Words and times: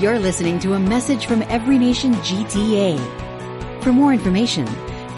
You're 0.00 0.18
listening 0.18 0.58
to 0.58 0.72
a 0.72 0.80
message 0.80 1.26
from 1.26 1.42
Every 1.42 1.78
Nation 1.78 2.14
GTA. 2.14 2.98
For 3.84 3.92
more 3.92 4.12
information, 4.12 4.66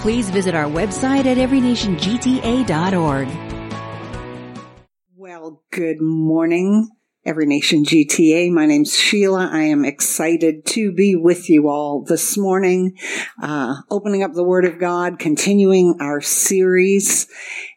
please 0.00 0.28
visit 0.28 0.54
our 0.54 0.66
website 0.66 1.24
at 1.24 1.38
everynationgta.org. 1.38 3.28
Well, 5.16 5.62
good 5.72 6.02
morning, 6.02 6.90
Every 7.24 7.46
Nation 7.46 7.84
GTA. 7.84 8.50
My 8.52 8.66
name's 8.66 8.94
Sheila. 8.94 9.48
I 9.50 9.62
am 9.62 9.86
excited 9.86 10.66
to 10.66 10.92
be 10.92 11.16
with 11.16 11.48
you 11.48 11.70
all 11.70 12.04
this 12.04 12.36
morning, 12.36 12.98
uh, 13.42 13.76
opening 13.90 14.22
up 14.22 14.34
the 14.34 14.44
Word 14.44 14.66
of 14.66 14.78
God, 14.78 15.18
continuing 15.18 15.96
our 16.02 16.20
series. 16.20 17.28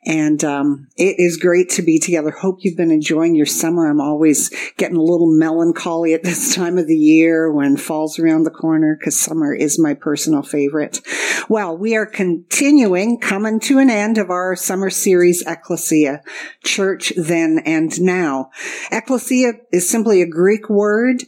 And 0.05 0.41
um, 0.45 0.87
it 0.95 1.15
is 1.17 1.37
great 1.37 1.69
to 1.71 1.81
be 1.81 1.99
together. 1.99 2.31
Hope 2.31 2.59
you've 2.61 2.77
been 2.77 2.91
enjoying 2.91 3.35
your 3.35 3.45
summer. 3.45 3.85
I'm 3.85 3.99
always 3.99 4.49
getting 4.77 4.95
a 4.95 5.03
little 5.03 5.29
melancholy 5.29 6.13
at 6.13 6.23
this 6.23 6.55
time 6.59 6.77
of 6.77 6.87
the 6.87 6.95
year 6.95 7.51
when 7.51 7.75
fall's 7.75 8.17
around 8.17 8.43
the 8.43 8.51
corner 8.51 8.95
because 8.97 9.19
summer 9.19 9.53
is 9.53 9.77
my 9.77 9.93
personal 9.93 10.41
favorite. 10.41 11.01
Well, 11.49 11.77
we 11.77 11.95
are 11.97 12.05
continuing, 12.05 13.19
coming 13.19 13.59
to 13.61 13.79
an 13.79 13.89
end 13.89 14.17
of 14.17 14.29
our 14.29 14.55
summer 14.55 14.89
series, 14.89 15.43
Ecclesia, 15.45 16.21
Church 16.63 17.11
Then 17.17 17.61
and 17.65 17.99
Now. 17.99 18.51
Ecclesia 18.91 19.53
is 19.73 19.89
simply 19.89 20.21
a 20.21 20.27
Greek 20.27 20.69
word 20.69 21.23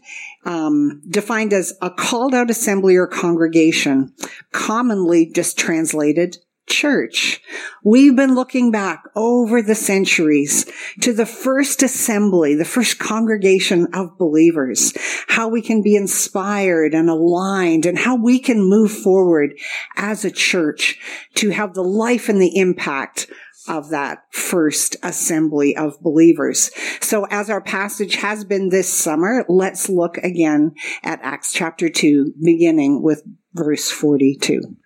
um, 0.46 1.02
defined 1.10 1.54
as 1.54 1.74
a 1.82 1.90
called 1.90 2.34
out 2.34 2.50
assembly 2.50 2.96
or 2.96 3.08
congregation, 3.08 4.14
commonly 4.52 5.26
just 5.26 5.58
translated 5.58 6.38
church. 6.68 7.42
We've 7.84 8.16
been 8.16 8.36
looking 8.36 8.72
back 8.72 9.04
over 9.16 9.62
the 9.62 9.76
centuries 9.76 10.72
to 11.02 11.14
the 11.14 11.26
first 11.26 11.84
assembly, 11.84 12.56
the 12.56 12.66
first 12.66 13.00
congregation 13.00 13.88
of 13.94 14.18
believers, 14.18 14.94
how 15.28 15.48
we 15.48 15.62
can 15.62 15.82
be 15.82 15.96
inspired 15.96 16.94
and 16.94 17.10
aligned 17.10 17.86
and 17.86 18.00
how 18.00 18.16
we 18.16 18.40
can 18.40 18.64
move 18.64 18.92
forward 18.92 19.54
as 19.96 20.24
a 20.24 20.32
church 20.32 20.98
to 21.36 21.50
have 21.50 21.74
the 21.74 21.84
life 21.84 22.30
and 22.30 22.42
the 22.42 22.58
impact 22.58 23.28
of 23.68 23.90
that 23.90 24.24
first 24.32 24.96
assembly 25.04 25.76
of 25.76 26.02
believers. 26.02 26.72
So 27.00 27.26
as 27.30 27.50
our 27.50 27.62
passage 27.62 28.16
has 28.16 28.44
been 28.44 28.70
this 28.70 28.92
summer, 28.92 29.46
let's 29.48 29.88
look 29.88 30.18
again 30.18 30.74
at 31.04 31.20
Acts 31.22 31.54
chapter 31.54 31.90
2, 31.90 32.34
beginning 32.42 33.04
with 33.04 33.24
verse 33.54 33.92
42. 33.92 34.78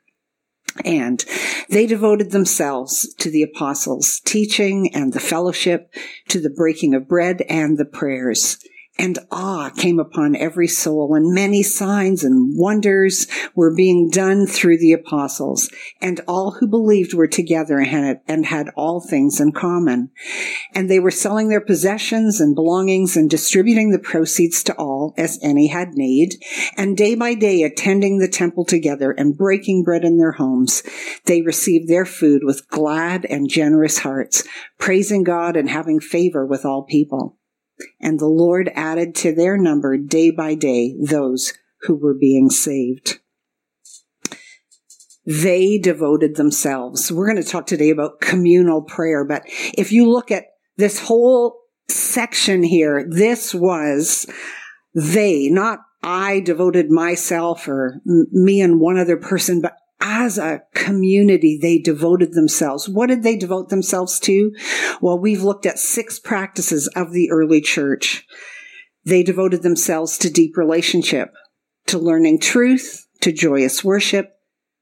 And 0.83 1.23
they 1.69 1.85
devoted 1.85 2.31
themselves 2.31 3.13
to 3.15 3.29
the 3.29 3.43
apostles' 3.43 4.19
teaching 4.25 4.93
and 4.93 5.13
the 5.13 5.19
fellowship, 5.19 5.93
to 6.27 6.39
the 6.39 6.49
breaking 6.49 6.93
of 6.93 7.07
bread 7.07 7.41
and 7.43 7.77
the 7.77 7.85
prayers 7.85 8.57
and 8.97 9.19
awe 9.29 9.69
came 9.69 9.99
upon 9.99 10.35
every 10.35 10.67
soul, 10.67 11.15
and 11.15 11.33
many 11.33 11.61
signs 11.61 12.23
and 12.23 12.57
wonders 12.57 13.27
were 13.53 13.75
being 13.75 14.09
done 14.09 14.47
through 14.47 14.77
the 14.77 14.93
apostles, 14.93 15.69
and 16.01 16.21
all 16.27 16.51
who 16.51 16.67
believed 16.67 17.13
were 17.13 17.27
together 17.27 17.77
and 17.79 18.45
had 18.45 18.69
all 18.75 19.01
things 19.01 19.39
in 19.41 19.51
common. 19.51 20.09
And 20.73 20.89
they 20.89 20.99
were 20.99 21.11
selling 21.11 21.49
their 21.49 21.61
possessions 21.61 22.39
and 22.39 22.55
belongings 22.55 23.17
and 23.17 23.29
distributing 23.29 23.91
the 23.91 23.99
proceeds 23.99 24.63
to 24.63 24.73
all 24.75 25.13
as 25.17 25.39
any 25.41 25.67
had 25.67 25.95
need, 25.95 26.35
and 26.77 26.95
day 26.95 27.15
by 27.15 27.33
day 27.33 27.63
attending 27.63 28.19
the 28.19 28.29
temple 28.29 28.65
together 28.65 29.11
and 29.11 29.37
breaking 29.37 29.83
bread 29.83 30.05
in 30.05 30.17
their 30.17 30.33
homes, 30.33 30.83
they 31.25 31.41
received 31.41 31.89
their 31.89 32.05
food 32.05 32.43
with 32.43 32.69
glad 32.69 33.25
and 33.25 33.49
generous 33.49 33.99
hearts, 33.99 34.43
praising 34.77 35.23
God 35.23 35.57
and 35.57 35.69
having 35.69 35.99
favor 35.99 36.45
with 36.45 36.65
all 36.65 36.83
people. 36.83 37.37
And 37.99 38.19
the 38.19 38.27
Lord 38.27 38.71
added 38.73 39.15
to 39.15 39.33
their 39.33 39.57
number 39.57 39.97
day 39.97 40.31
by 40.31 40.55
day 40.55 40.95
those 40.99 41.53
who 41.81 41.95
were 41.95 42.13
being 42.13 42.49
saved. 42.49 43.19
They 45.25 45.77
devoted 45.79 46.35
themselves. 46.35 47.11
We're 47.11 47.25
going 47.25 47.41
to 47.41 47.49
talk 47.49 47.65
today 47.65 47.89
about 47.89 48.21
communal 48.21 48.83
prayer, 48.83 49.25
but 49.25 49.43
if 49.47 49.91
you 49.91 50.09
look 50.09 50.31
at 50.31 50.45
this 50.77 50.99
whole 50.99 51.57
section 51.89 52.63
here, 52.63 53.07
this 53.09 53.53
was 53.53 54.27
they, 54.93 55.49
not 55.49 55.79
I 56.03 56.41
devoted 56.41 56.91
myself 56.91 57.67
or 57.67 58.01
me 58.05 58.61
and 58.61 58.79
one 58.79 58.99
other 58.99 59.17
person, 59.17 59.61
but 59.61 59.75
as 59.99 60.37
a 60.37 60.63
community, 60.73 61.57
they 61.61 61.77
devoted 61.79 62.33
themselves. 62.33 62.89
What 62.89 63.07
did 63.07 63.23
they 63.23 63.37
devote 63.37 63.69
themselves 63.69 64.19
to? 64.21 64.53
Well, 65.01 65.17
we've 65.17 65.43
looked 65.43 65.65
at 65.65 65.79
six 65.79 66.19
practices 66.19 66.87
of 66.95 67.11
the 67.11 67.31
early 67.31 67.61
church. 67.61 68.25
They 69.05 69.23
devoted 69.23 69.63
themselves 69.63 70.17
to 70.19 70.29
deep 70.31 70.57
relationship, 70.57 71.33
to 71.87 71.97
learning 71.97 72.39
truth, 72.39 73.07
to 73.21 73.31
joyous 73.31 73.83
worship, 73.83 74.33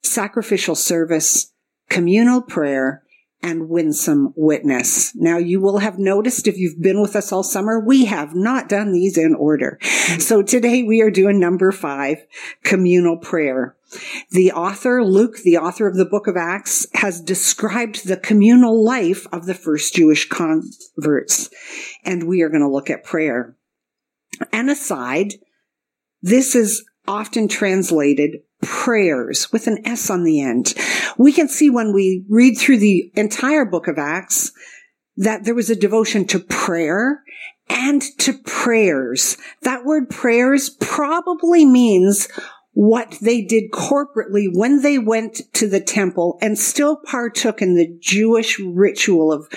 sacrificial 0.02 0.76
service, 0.76 1.54
communal 1.90 2.42
prayer, 2.42 3.03
and 3.44 3.70
winsome 3.70 4.34
witness. 4.36 5.14
Now 5.16 5.38
you 5.38 5.60
will 5.60 5.80
have 5.80 6.00
noticed 6.00 6.48
if 6.48 6.58
you've 6.58 6.82
been 6.82 7.02
with 7.02 7.16
us 7.16 7.32
all 7.32 7.44
summer, 7.44 7.80
we 7.86 8.06
have 8.06 8.34
not 8.34 8.70
done 8.70 8.94
these 8.94 9.18
in 9.18 9.36
order. 9.36 9.78
So 10.18 10.42
today 10.42 10.82
we 10.82 11.02
are 11.02 11.12
doing 11.12 11.40
number 11.40 11.72
five, 11.72 12.26
communal 12.64 13.18
prayer. 13.18 13.76
The 14.32 14.54
author, 14.54 15.04
Luke, 15.04 15.38
the 15.44 15.58
author 15.58 15.88
of 15.88 15.96
the 15.96 16.06
book 16.06 16.26
of 16.28 16.38
Acts, 16.38 16.88
has 16.96 17.22
described 17.22 18.08
the 18.08 18.18
communal 18.18 18.84
life 18.84 19.28
of 19.32 19.46
the 19.46 19.54
first 19.54 19.94
Jewish 19.94 20.28
converts. 20.30 21.50
And 22.04 22.24
we 22.24 22.42
are 22.42 22.50
going 22.50 22.62
to 22.62 22.68
look 22.68 22.90
at 22.90 23.04
prayer. 23.04 23.56
And 24.52 24.70
aside, 24.70 25.34
this 26.22 26.56
is 26.56 26.84
often 27.08 27.48
translated 27.48 28.38
prayers 28.64 29.52
with 29.52 29.68
an 29.68 29.86
S 29.86 30.10
on 30.10 30.24
the 30.24 30.42
end. 30.42 30.74
We 31.18 31.32
can 31.32 31.48
see 31.48 31.70
when 31.70 31.94
we 31.94 32.26
read 32.30 32.56
through 32.58 32.78
the 32.78 33.12
entire 33.16 33.66
book 33.66 33.88
of 33.88 33.98
Acts 33.98 34.52
that 35.18 35.44
there 35.44 35.56
was 35.56 35.70
a 35.70 35.76
devotion 35.76 36.26
to 36.28 36.40
prayer 36.40 37.24
and 37.70 38.02
to 38.20 38.34
prayers. 38.34 39.38
That 39.62 39.86
word 39.86 40.10
prayers 40.10 40.70
probably 40.70 41.66
means 41.66 42.28
what 42.72 43.18
they 43.22 43.42
did 43.42 43.72
corporately 43.72 44.48
when 44.52 44.82
they 44.82 44.98
went 44.98 45.42
to 45.54 45.68
the 45.68 45.80
temple 45.80 46.38
and 46.42 46.58
still 46.58 46.98
partook 47.06 47.62
in 47.62 47.76
the 47.76 47.96
Jewish 48.00 48.60
ritual 48.60 49.32
of 49.32 49.48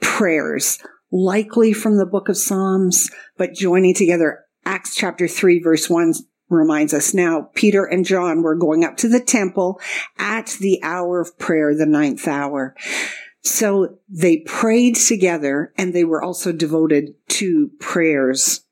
prayers, 0.00 0.78
likely 1.10 1.72
from 1.72 1.98
the 1.98 2.06
book 2.06 2.28
of 2.28 2.36
Psalms, 2.36 3.10
but 3.36 3.52
joining 3.52 3.94
together 3.94 4.44
Acts 4.64 4.94
chapter 4.94 5.26
3 5.26 5.60
verse 5.60 5.90
1 5.90 6.14
reminds 6.48 6.94
us 6.94 7.12
now 7.12 7.50
Peter 7.54 7.84
and 7.84 8.04
John 8.04 8.42
were 8.42 8.54
going 8.54 8.84
up 8.84 8.96
to 8.98 9.08
the 9.08 9.20
temple 9.20 9.80
at 10.18 10.56
the 10.60 10.80
hour 10.82 11.20
of 11.20 11.38
prayer, 11.38 11.74
the 11.74 11.86
ninth 11.86 12.28
hour. 12.28 12.74
So 13.42 13.98
they 14.08 14.38
prayed 14.38 14.96
together 14.96 15.72
and 15.78 15.92
they 15.92 16.04
were 16.04 16.22
also 16.22 16.52
devoted 16.52 17.14
to 17.30 17.70
prayers. 17.78 18.62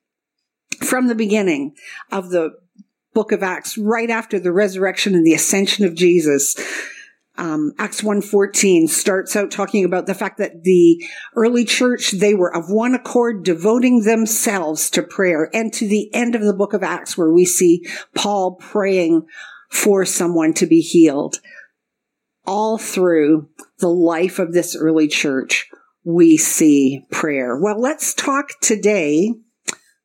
From 0.80 1.06
the 1.06 1.14
beginning 1.14 1.74
of 2.10 2.30
the 2.30 2.50
book 3.12 3.30
of 3.30 3.42
Acts, 3.42 3.78
right 3.78 4.10
after 4.10 4.40
the 4.40 4.52
resurrection 4.52 5.14
and 5.14 5.24
the 5.24 5.34
ascension 5.34 5.84
of 5.84 5.94
Jesus, 5.94 6.56
um, 7.36 7.72
Acts 7.78 8.00
1.14 8.00 8.88
starts 8.88 9.34
out 9.34 9.50
talking 9.50 9.84
about 9.84 10.06
the 10.06 10.14
fact 10.14 10.38
that 10.38 10.62
the 10.62 11.04
early 11.34 11.64
church, 11.64 12.12
they 12.12 12.32
were 12.32 12.54
of 12.54 12.70
one 12.70 12.94
accord 12.94 13.44
devoting 13.44 14.02
themselves 14.02 14.88
to 14.90 15.02
prayer 15.02 15.50
and 15.52 15.72
to 15.72 15.88
the 15.88 16.14
end 16.14 16.36
of 16.36 16.42
the 16.42 16.54
book 16.54 16.74
of 16.74 16.84
Acts 16.84 17.18
where 17.18 17.32
we 17.32 17.44
see 17.44 17.84
Paul 18.14 18.54
praying 18.56 19.26
for 19.68 20.04
someone 20.04 20.54
to 20.54 20.66
be 20.66 20.80
healed. 20.80 21.40
All 22.46 22.78
through 22.78 23.48
the 23.80 23.88
life 23.88 24.38
of 24.38 24.52
this 24.52 24.76
early 24.76 25.08
church, 25.08 25.68
we 26.04 26.36
see 26.36 27.04
prayer. 27.10 27.58
Well, 27.58 27.80
let's 27.80 28.14
talk 28.14 28.60
today 28.60 29.32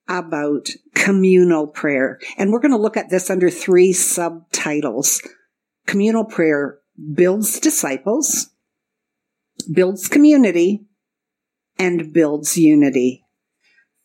about 0.07 0.69
communal 0.95 1.67
prayer. 1.67 2.17
And 2.37 2.51
we're 2.51 2.61
going 2.61 2.71
to 2.71 2.77
look 2.77 2.97
at 2.97 3.11
this 3.11 3.29
under 3.29 3.51
three 3.51 3.93
subtitles. 3.93 5.21
Communal 5.85 6.25
prayer 6.25 6.78
builds 7.13 7.59
disciples, 7.59 8.49
builds 9.71 10.07
community, 10.07 10.85
and 11.77 12.13
builds 12.13 12.57
unity. 12.57 13.23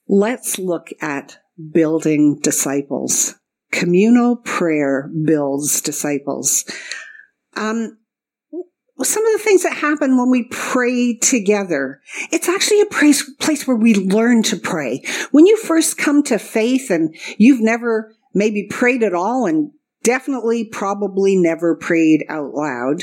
Let's 0.08 0.58
look 0.58 0.91
at 1.00 1.38
building 1.73 2.38
disciples. 2.41 3.35
Communal 3.73 4.37
prayer 4.37 5.11
builds 5.25 5.81
disciples. 5.81 6.64
Um, 7.56 7.99
some 9.02 9.26
of 9.26 9.32
the 9.32 9.43
things 9.44 9.64
that 9.64 9.76
happen 9.76 10.17
when 10.17 10.31
we 10.31 10.49
pray 10.50 11.17
together, 11.17 12.00
it's 12.31 12.49
actually 12.49 12.81
a 12.81 12.87
place, 12.87 13.29
place 13.41 13.67
where 13.67 13.76
we 13.76 13.94
learn 13.94 14.43
to 14.44 14.56
pray. 14.56 15.02
When 15.32 15.46
you 15.46 15.56
first 15.56 15.99
come 15.99 16.23
to 16.25 16.38
faith 16.38 16.91
and 16.91 17.14
you've 17.37 17.61
never 17.61 18.14
maybe 18.35 18.69
prayed 18.70 19.02
at 19.02 19.14
all 19.14 19.46
and 19.46 19.73
definitely 20.05 20.65
probably 20.65 21.35
never 21.35 21.75
prayed 21.75 22.25
out 22.29 22.55
loud. 22.55 23.03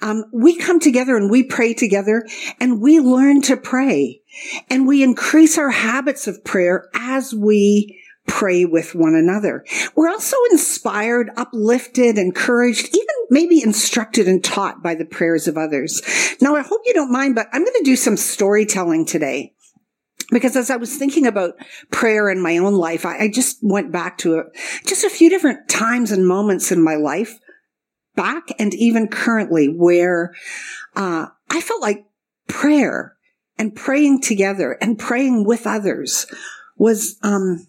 Um, 0.00 0.24
we 0.32 0.56
come 0.56 0.78
together 0.78 1.16
and 1.16 1.30
we 1.30 1.42
pray 1.42 1.74
together 1.74 2.24
and 2.60 2.80
we 2.80 3.00
learn 3.00 3.42
to 3.42 3.56
pray 3.56 4.20
and 4.70 4.86
we 4.86 5.02
increase 5.02 5.58
our 5.58 5.70
habits 5.70 6.28
of 6.28 6.44
prayer 6.44 6.88
as 6.94 7.34
we 7.34 7.98
pray 8.28 8.64
with 8.64 8.94
one 8.94 9.14
another. 9.14 9.64
We're 9.96 10.10
also 10.10 10.36
inspired, 10.52 11.30
uplifted, 11.36 12.18
encouraged, 12.18 12.88
even 12.88 13.06
maybe 13.30 13.60
instructed 13.62 14.28
and 14.28 14.44
taught 14.44 14.82
by 14.82 14.94
the 14.94 15.04
prayers 15.04 15.48
of 15.48 15.56
others. 15.56 16.02
Now, 16.40 16.54
I 16.54 16.62
hope 16.62 16.82
you 16.84 16.94
don't 16.94 17.12
mind, 17.12 17.34
but 17.34 17.48
I'm 17.52 17.64
going 17.64 17.78
to 17.78 17.84
do 17.84 17.96
some 17.96 18.16
storytelling 18.16 19.06
today. 19.06 19.54
Because 20.32 20.56
as 20.56 20.70
I 20.70 20.76
was 20.76 20.96
thinking 20.96 21.26
about 21.26 21.54
prayer 21.90 22.30
in 22.30 22.42
my 22.42 22.56
own 22.56 22.74
life, 22.74 23.04
I, 23.04 23.18
I 23.18 23.28
just 23.28 23.58
went 23.60 23.92
back 23.92 24.16
to 24.18 24.38
a, 24.38 24.44
just 24.86 25.04
a 25.04 25.10
few 25.10 25.28
different 25.28 25.68
times 25.68 26.10
and 26.10 26.26
moments 26.26 26.72
in 26.72 26.82
my 26.82 26.94
life, 26.94 27.38
back 28.16 28.44
and 28.58 28.72
even 28.74 29.08
currently, 29.08 29.66
where 29.66 30.34
uh, 30.96 31.26
I 31.50 31.60
felt 31.60 31.82
like 31.82 32.06
prayer 32.48 33.14
and 33.58 33.76
praying 33.76 34.22
together 34.22 34.78
and 34.80 34.98
praying 34.98 35.44
with 35.44 35.66
others 35.66 36.26
was 36.78 37.18
um, 37.22 37.66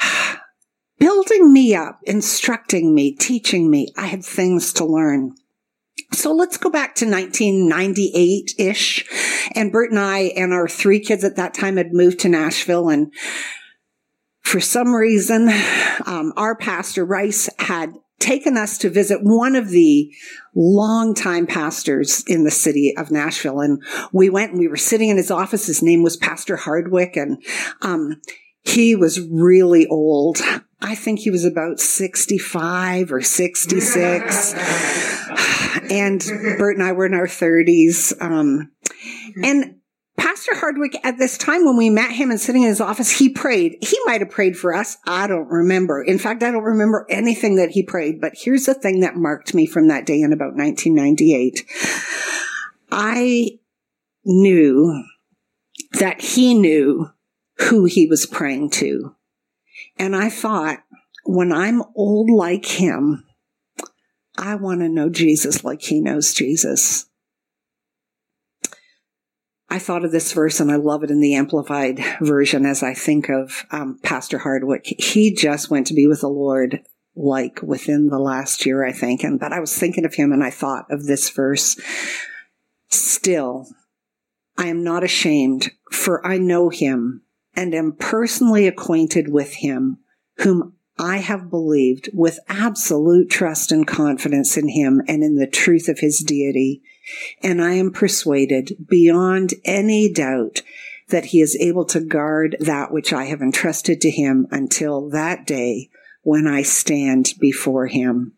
building 0.98 1.52
me 1.52 1.74
up, 1.74 2.00
instructing 2.04 2.94
me, 2.94 3.14
teaching 3.14 3.70
me. 3.70 3.92
I 3.96 4.06
had 4.06 4.24
things 4.24 4.72
to 4.74 4.86
learn. 4.86 5.34
So 6.16 6.32
let's 6.32 6.56
go 6.56 6.70
back 6.70 6.94
to 6.96 7.04
1998 7.04 8.54
ish. 8.58 9.04
And 9.54 9.70
Bert 9.70 9.90
and 9.90 10.00
I 10.00 10.32
and 10.36 10.52
our 10.52 10.66
three 10.66 10.98
kids 10.98 11.24
at 11.24 11.36
that 11.36 11.52
time 11.52 11.76
had 11.76 11.92
moved 11.92 12.20
to 12.20 12.30
Nashville. 12.30 12.88
And 12.88 13.12
for 14.42 14.58
some 14.58 14.94
reason, 14.94 15.50
um, 16.06 16.32
our 16.36 16.56
pastor, 16.56 17.04
Rice, 17.04 17.50
had 17.58 17.92
taken 18.18 18.56
us 18.56 18.78
to 18.78 18.88
visit 18.88 19.20
one 19.22 19.54
of 19.54 19.68
the 19.68 20.10
longtime 20.54 21.46
pastors 21.46 22.24
in 22.26 22.44
the 22.44 22.50
city 22.50 22.94
of 22.96 23.10
Nashville. 23.10 23.60
And 23.60 23.82
we 24.10 24.30
went 24.30 24.52
and 24.52 24.58
we 24.58 24.68
were 24.68 24.76
sitting 24.78 25.10
in 25.10 25.18
his 25.18 25.30
office. 25.30 25.66
His 25.66 25.82
name 25.82 26.02
was 26.02 26.16
Pastor 26.16 26.56
Hardwick. 26.56 27.16
And, 27.16 27.44
um, 27.82 28.22
he 28.64 28.96
was 28.96 29.20
really 29.20 29.86
old. 29.86 30.40
I 30.80 30.94
think 30.94 31.20
he 31.20 31.30
was 31.30 31.44
about 31.44 31.80
65 31.80 33.12
or 33.12 33.22
66. 33.22 34.54
and 35.90 36.24
Bert 36.58 36.76
and 36.76 36.86
I 36.86 36.92
were 36.92 37.06
in 37.06 37.14
our 37.14 37.26
30s. 37.26 38.12
Um, 38.20 38.72
and 39.42 39.76
Pastor 40.16 40.54
Hardwick, 40.54 40.98
at 41.04 41.18
this 41.18 41.36
time 41.36 41.64
when 41.64 41.76
we 41.76 41.90
met 41.90 42.10
him 42.10 42.30
and 42.30 42.40
sitting 42.40 42.62
in 42.62 42.68
his 42.68 42.80
office, 42.80 43.10
he 43.10 43.28
prayed. 43.28 43.76
He 43.82 43.98
might 44.06 44.20
have 44.20 44.30
prayed 44.30 44.56
for 44.56 44.74
us. 44.74 44.96
I 45.06 45.26
don't 45.26 45.48
remember. 45.48 46.02
In 46.02 46.18
fact, 46.18 46.42
I 46.42 46.50
don't 46.50 46.62
remember 46.62 47.06
anything 47.10 47.56
that 47.56 47.70
he 47.70 47.82
prayed. 47.82 48.20
But 48.20 48.32
here's 48.34 48.66
the 48.66 48.74
thing 48.74 49.00
that 49.00 49.16
marked 49.16 49.54
me 49.54 49.66
from 49.66 49.88
that 49.88 50.06
day 50.06 50.20
in 50.20 50.32
about 50.32 50.54
1998. 50.54 51.64
I 52.90 53.58
knew 54.24 55.04
that 55.92 56.20
he 56.20 56.54
knew 56.54 57.10
who 57.58 57.84
he 57.84 58.06
was 58.06 58.26
praying 58.26 58.70
to. 58.70 59.15
And 59.98 60.14
I 60.14 60.28
thought, 60.28 60.78
when 61.24 61.52
I'm 61.52 61.82
old 61.94 62.30
like 62.30 62.66
him, 62.66 63.24
I 64.38 64.54
want 64.54 64.80
to 64.80 64.88
know 64.88 65.08
Jesus 65.08 65.64
like 65.64 65.82
he 65.82 66.00
knows 66.00 66.34
Jesus. 66.34 67.06
I 69.68 69.78
thought 69.78 70.04
of 70.04 70.12
this 70.12 70.32
verse 70.32 70.60
and 70.60 70.70
I 70.70 70.76
love 70.76 71.02
it 71.02 71.10
in 71.10 71.20
the 71.20 71.34
amplified 71.34 72.00
version 72.20 72.64
as 72.64 72.82
I 72.82 72.94
think 72.94 73.28
of 73.28 73.64
um, 73.70 73.98
Pastor 74.02 74.38
Hardwick. 74.38 74.86
He 74.98 75.34
just 75.34 75.70
went 75.70 75.88
to 75.88 75.94
be 75.94 76.06
with 76.06 76.20
the 76.20 76.28
Lord 76.28 76.82
like 77.16 77.62
within 77.62 78.08
the 78.08 78.18
last 78.18 78.64
year, 78.64 78.84
I 78.84 78.92
think. 78.92 79.24
And 79.24 79.40
but 79.40 79.52
I 79.52 79.58
was 79.58 79.76
thinking 79.76 80.04
of 80.04 80.14
him 80.14 80.32
and 80.32 80.44
I 80.44 80.50
thought 80.50 80.86
of 80.90 81.06
this 81.06 81.30
verse. 81.30 81.80
Still, 82.88 83.66
I 84.56 84.66
am 84.66 84.84
not 84.84 85.02
ashamed, 85.02 85.72
for 85.90 86.24
I 86.24 86.38
know 86.38 86.68
him 86.68 87.22
and 87.56 87.74
am 87.74 87.92
personally 87.98 88.66
acquainted 88.66 89.32
with 89.32 89.54
him, 89.54 89.98
whom 90.38 90.74
I 90.98 91.18
have 91.18 91.50
believed 91.50 92.10
with 92.14 92.38
absolute 92.48 93.28
trust 93.28 93.72
and 93.72 93.86
confidence 93.86 94.56
in 94.56 94.68
him 94.68 95.02
and 95.08 95.22
in 95.22 95.36
the 95.36 95.46
truth 95.46 95.88
of 95.88 95.98
his 95.98 96.20
deity. 96.20 96.82
And 97.42 97.62
I 97.62 97.72
am 97.72 97.92
persuaded 97.92 98.76
beyond 98.88 99.54
any 99.64 100.12
doubt 100.12 100.62
that 101.08 101.26
he 101.26 101.40
is 101.40 101.56
able 101.60 101.84
to 101.86 102.00
guard 102.00 102.56
that 102.60 102.92
which 102.92 103.12
I 103.12 103.24
have 103.24 103.40
entrusted 103.40 104.00
to 104.00 104.10
him 104.10 104.46
until 104.50 105.08
that 105.10 105.46
day 105.46 105.90
when 106.22 106.46
I 106.46 106.62
stand 106.62 107.34
before 107.38 107.86
him. 107.86 108.32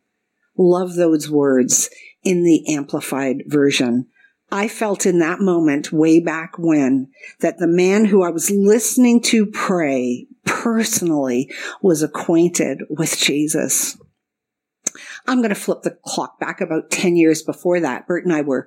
Love 0.56 0.94
those 0.94 1.30
words 1.30 1.88
in 2.22 2.42
the 2.42 2.74
amplified 2.74 3.44
version. 3.46 4.06
I 4.50 4.68
felt 4.68 5.04
in 5.04 5.18
that 5.18 5.40
moment 5.40 5.92
way 5.92 6.20
back 6.20 6.58
when 6.58 7.08
that 7.40 7.58
the 7.58 7.66
man 7.66 8.06
who 8.06 8.22
I 8.22 8.30
was 8.30 8.50
listening 8.50 9.20
to 9.24 9.46
pray 9.46 10.26
personally 10.46 11.52
was 11.82 12.02
acquainted 12.02 12.82
with 12.88 13.18
Jesus. 13.18 13.98
I'm 15.26 15.38
going 15.38 15.50
to 15.50 15.54
flip 15.54 15.82
the 15.82 15.98
clock 16.04 16.40
back 16.40 16.60
about 16.60 16.90
10 16.90 17.16
years 17.16 17.42
before 17.42 17.80
that. 17.80 18.06
Bert 18.06 18.24
and 18.24 18.32
I 18.32 18.40
were 18.40 18.66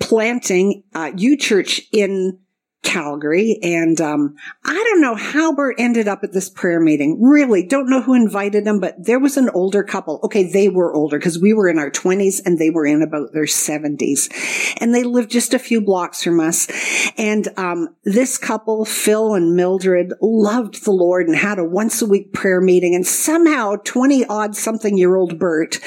planting 0.00 0.82
uh, 0.94 1.12
U 1.16 1.36
Church 1.36 1.82
in 1.92 2.38
Calgary. 2.82 3.58
And 3.62 4.00
um, 4.00 4.34
I 4.64 4.74
don't 4.74 5.00
know 5.00 5.14
how 5.14 5.54
Bert 5.54 5.76
ended 5.78 6.08
up 6.08 6.24
at 6.24 6.32
this 6.32 6.50
prayer 6.50 6.80
meeting. 6.80 7.22
Really, 7.22 7.64
don't 7.64 7.88
know 7.88 8.02
who 8.02 8.14
invited 8.14 8.66
him, 8.66 8.80
but 8.80 8.96
there 9.02 9.20
was 9.20 9.36
an 9.36 9.48
older 9.50 9.82
couple. 9.82 10.20
Okay, 10.24 10.50
they 10.50 10.68
were 10.68 10.92
older 10.92 11.18
because 11.18 11.38
we 11.38 11.54
were 11.54 11.68
in 11.68 11.78
our 11.78 11.90
20s 11.90 12.42
and 12.44 12.58
they 12.58 12.70
were 12.70 12.84
in 12.84 13.00
about 13.02 13.32
their 13.32 13.44
70s. 13.44 14.76
And 14.80 14.94
they 14.94 15.04
lived 15.04 15.30
just 15.30 15.54
a 15.54 15.58
few 15.58 15.80
blocks 15.80 16.22
from 16.22 16.40
us. 16.40 16.68
And 17.16 17.48
um, 17.56 17.94
this 18.04 18.36
couple, 18.36 18.84
Phil 18.84 19.34
and 19.34 19.54
Mildred, 19.54 20.14
loved 20.20 20.84
the 20.84 20.92
Lord 20.92 21.28
and 21.28 21.36
had 21.36 21.58
a 21.58 21.64
once 21.64 22.02
a 22.02 22.06
week 22.06 22.32
prayer 22.32 22.60
meeting. 22.60 22.94
And 22.94 23.06
somehow 23.06 23.76
20 23.84 24.26
odd 24.26 24.56
something 24.56 24.98
year 24.98 25.14
old 25.14 25.38
Bert 25.38 25.78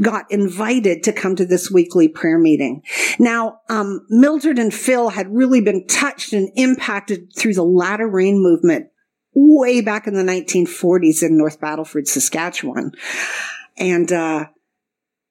got 0.00 0.30
invited 0.30 1.02
to 1.02 1.12
come 1.12 1.36
to 1.36 1.44
this 1.44 1.70
weekly 1.70 2.08
prayer 2.08 2.38
meeting. 2.38 2.82
Now, 3.18 3.60
um, 3.68 4.06
Mildred 4.08 4.58
and 4.58 4.72
Phil 4.72 5.10
had 5.10 5.34
really 5.34 5.60
been 5.60 5.86
touched 5.86 6.32
impacted 6.54 7.32
through 7.36 7.54
the 7.54 7.64
latter 7.64 8.08
rain 8.08 8.42
movement 8.42 8.88
way 9.34 9.80
back 9.80 10.06
in 10.06 10.14
the 10.14 10.22
1940s 10.22 11.22
in 11.22 11.36
North 11.36 11.60
Battleford, 11.60 12.06
Saskatchewan. 12.06 12.92
And, 13.76 14.12
uh, 14.12 14.46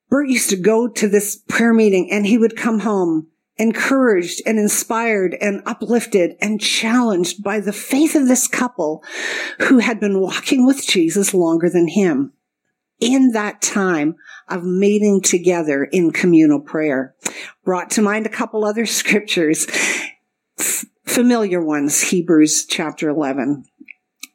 Bert 0.09 0.29
used 0.29 0.49
to 0.51 0.57
go 0.57 0.87
to 0.87 1.07
this 1.07 1.37
prayer 1.47 1.73
meeting 1.73 2.11
and 2.11 2.25
he 2.25 2.37
would 2.37 2.55
come 2.55 2.79
home 2.79 3.27
encouraged 3.57 4.41
and 4.45 4.57
inspired 4.57 5.35
and 5.39 5.61
uplifted 5.65 6.35
and 6.41 6.59
challenged 6.59 7.43
by 7.43 7.59
the 7.59 7.73
faith 7.73 8.15
of 8.15 8.27
this 8.27 8.47
couple 8.47 9.03
who 9.59 9.79
had 9.79 9.99
been 9.99 10.19
walking 10.19 10.65
with 10.65 10.85
Jesus 10.85 11.33
longer 11.33 11.69
than 11.69 11.87
him 11.87 12.33
in 12.99 13.31
that 13.31 13.61
time 13.61 14.15
of 14.47 14.63
meeting 14.63 15.21
together 15.21 15.83
in 15.83 16.11
communal 16.11 16.59
prayer. 16.59 17.15
Brought 17.63 17.91
to 17.91 18.01
mind 18.01 18.25
a 18.25 18.29
couple 18.29 18.65
other 18.65 18.85
scriptures 18.87 19.67
familiar 21.05 21.63
ones, 21.63 22.01
Hebrews 22.01 22.65
chapter 22.65 23.09
11. 23.09 23.65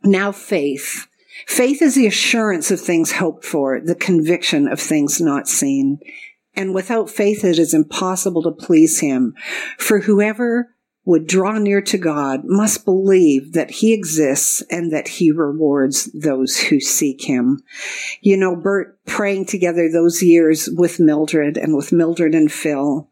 Now 0.05 0.33
faith. 0.33 1.07
Faith 1.47 1.83
is 1.83 1.95
the 1.95 2.07
assurance 2.07 2.71
of 2.71 2.81
things 2.81 3.13
hoped 3.13 3.45
for, 3.45 3.81
the 3.81 3.95
conviction 3.95 4.69
of 4.69 4.81
things 4.81 5.21
not 5.21 5.49
seen. 5.49 5.99
And 6.55 6.75
without 6.75 7.09
faith, 7.09 7.45
it 7.45 7.59
is 7.59 7.73
impossible 7.73 8.43
to 8.43 8.51
please 8.51 9.01
him. 9.01 9.35
For 9.79 10.01
whoever 10.01 10.75
would 11.05 11.27
draw 11.27 11.57
near 11.57 11.81
to 11.81 11.97
God 11.97 12.43
must 12.45 12.85
believe 12.85 13.55
that 13.55 13.71
he 13.71 13.95
exists 13.95 14.63
and 14.71 14.93
that 14.93 15.09
he 15.09 15.33
rewards 15.33 16.05
those 16.13 16.59
who 16.59 16.81
seek 16.81 17.25
him. 17.25 17.63
You 18.21 18.37
know, 18.37 18.55
Bert 18.55 18.99
praying 19.07 19.47
together 19.47 19.89
those 19.91 20.23
years 20.23 20.69
with 20.71 21.01
Mildred 21.01 21.57
and 21.57 21.75
with 21.75 21.93
Mildred 21.93 22.35
and 22.35 22.53
Phil, 22.53 23.09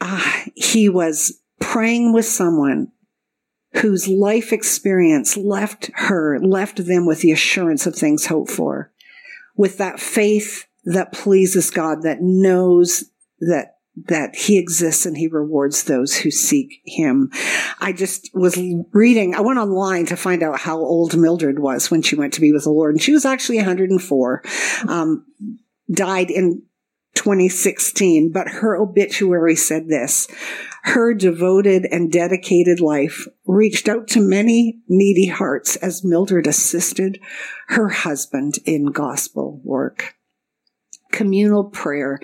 ah, 0.00 0.44
he 0.56 0.88
was 0.88 1.40
praying 1.60 2.12
with 2.12 2.26
someone 2.26 2.90
whose 3.74 4.08
life 4.08 4.52
experience 4.52 5.36
left 5.36 5.90
her, 5.94 6.40
left 6.40 6.84
them 6.84 7.06
with 7.06 7.20
the 7.20 7.30
assurance 7.30 7.86
of 7.86 7.94
things 7.94 8.26
hoped 8.26 8.50
for, 8.50 8.90
with 9.56 9.78
that 9.78 10.00
faith 10.00 10.66
that 10.84 11.12
pleases 11.12 11.70
God, 11.70 12.02
that 12.02 12.20
knows 12.20 13.04
that 13.40 13.76
that 14.06 14.34
he 14.34 14.56
exists 14.56 15.04
and 15.04 15.16
he 15.16 15.26
rewards 15.26 15.84
those 15.84 16.16
who 16.16 16.30
seek 16.30 16.80
him. 16.86 17.30
I 17.80 17.92
just 17.92 18.30
was 18.32 18.58
reading, 18.92 19.34
I 19.34 19.40
went 19.40 19.58
online 19.58 20.06
to 20.06 20.16
find 20.16 20.42
out 20.42 20.60
how 20.60 20.78
old 20.78 21.16
Mildred 21.16 21.58
was 21.58 21.90
when 21.90 22.00
she 22.00 22.16
went 22.16 22.32
to 22.34 22.40
be 22.40 22.52
with 22.52 22.64
the 22.64 22.70
Lord, 22.70 22.94
and 22.94 23.02
she 23.02 23.12
was 23.12 23.24
actually 23.24 23.56
104. 23.56 24.42
Um, 24.88 25.26
died 25.92 26.30
in 26.30 26.62
2016, 27.14 28.30
but 28.30 28.48
her 28.48 28.76
obituary 28.76 29.56
said 29.56 29.88
this 29.88 30.28
her 30.82 31.14
devoted 31.14 31.86
and 31.90 32.10
dedicated 32.10 32.80
life 32.80 33.26
reached 33.46 33.88
out 33.88 34.08
to 34.08 34.20
many 34.20 34.80
needy 34.88 35.26
hearts 35.26 35.76
as 35.76 36.04
Mildred 36.04 36.46
assisted 36.46 37.20
her 37.68 37.88
husband 37.88 38.58
in 38.64 38.86
gospel 38.86 39.60
work. 39.64 40.14
Communal 41.12 41.64
prayer 41.64 42.18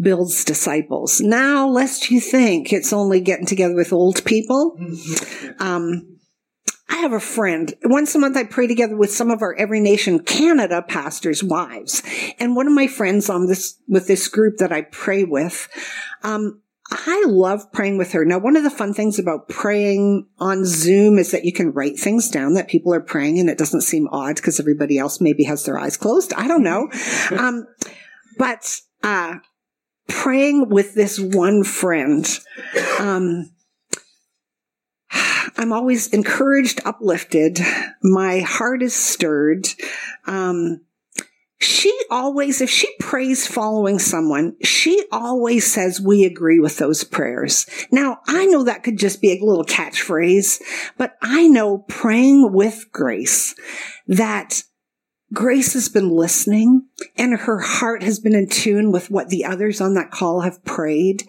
builds 0.00 0.44
disciples. 0.44 1.20
Now, 1.20 1.68
lest 1.68 2.10
you 2.10 2.20
think 2.20 2.72
it's 2.72 2.92
only 2.92 3.20
getting 3.20 3.46
together 3.46 3.74
with 3.74 3.92
old 3.92 4.24
people, 4.24 4.78
um, 5.58 6.18
I 6.88 6.96
have 6.96 7.12
a 7.12 7.20
friend. 7.20 7.72
Once 7.84 8.14
a 8.14 8.18
month, 8.18 8.36
I 8.36 8.44
pray 8.44 8.66
together 8.66 8.96
with 8.96 9.12
some 9.12 9.30
of 9.30 9.42
our 9.42 9.54
Every 9.54 9.80
Nation 9.80 10.20
Canada 10.20 10.82
pastors' 10.82 11.42
wives. 11.42 12.02
And 12.38 12.54
one 12.54 12.66
of 12.66 12.74
my 12.74 12.86
friends 12.86 13.30
on 13.30 13.46
this, 13.46 13.78
with 13.88 14.06
this 14.06 14.28
group 14.28 14.58
that 14.58 14.72
I 14.72 14.82
pray 14.82 15.24
with, 15.24 15.68
um, 16.22 16.61
I 16.94 17.24
love 17.26 17.72
praying 17.72 17.98
with 17.98 18.12
her. 18.12 18.24
Now, 18.24 18.38
one 18.38 18.56
of 18.56 18.64
the 18.64 18.70
fun 18.70 18.92
things 18.92 19.18
about 19.18 19.48
praying 19.48 20.26
on 20.38 20.64
Zoom 20.64 21.18
is 21.18 21.30
that 21.30 21.44
you 21.44 21.52
can 21.52 21.72
write 21.72 21.98
things 21.98 22.28
down 22.28 22.54
that 22.54 22.68
people 22.68 22.92
are 22.92 23.00
praying 23.00 23.38
and 23.38 23.48
it 23.48 23.58
doesn't 23.58 23.80
seem 23.82 24.08
odd 24.12 24.36
because 24.36 24.60
everybody 24.60 24.98
else 24.98 25.20
maybe 25.20 25.44
has 25.44 25.64
their 25.64 25.78
eyes 25.78 25.96
closed. 25.96 26.32
I 26.34 26.46
don't 26.46 26.62
know. 26.62 26.88
um, 27.30 27.66
but, 28.38 28.80
uh, 29.02 29.36
praying 30.08 30.68
with 30.68 30.94
this 30.94 31.18
one 31.18 31.64
friend, 31.64 32.28
um, 32.98 33.50
I'm 35.56 35.72
always 35.72 36.08
encouraged, 36.08 36.80
uplifted. 36.84 37.60
My 38.02 38.40
heart 38.40 38.82
is 38.82 38.94
stirred. 38.94 39.66
Um, 40.26 40.80
she 41.62 41.96
always, 42.10 42.60
if 42.60 42.70
she 42.70 42.88
prays 42.98 43.46
following 43.46 43.98
someone, 43.98 44.56
she 44.62 45.04
always 45.12 45.70
says, 45.70 46.00
we 46.00 46.24
agree 46.24 46.58
with 46.58 46.78
those 46.78 47.04
prayers. 47.04 47.66
Now, 47.90 48.18
I 48.26 48.46
know 48.46 48.64
that 48.64 48.82
could 48.82 48.98
just 48.98 49.20
be 49.20 49.32
a 49.32 49.44
little 49.44 49.64
catchphrase, 49.64 50.60
but 50.98 51.16
I 51.22 51.48
know 51.48 51.78
praying 51.88 52.52
with 52.52 52.86
grace 52.92 53.54
that 54.06 54.62
Grace 55.32 55.72
has 55.72 55.88
been 55.88 56.10
listening 56.10 56.86
and 57.16 57.32
her 57.32 57.58
heart 57.58 58.02
has 58.02 58.20
been 58.20 58.34
in 58.34 58.48
tune 58.48 58.92
with 58.92 59.10
what 59.10 59.30
the 59.30 59.46
others 59.46 59.80
on 59.80 59.94
that 59.94 60.10
call 60.10 60.42
have 60.42 60.62
prayed. 60.64 61.26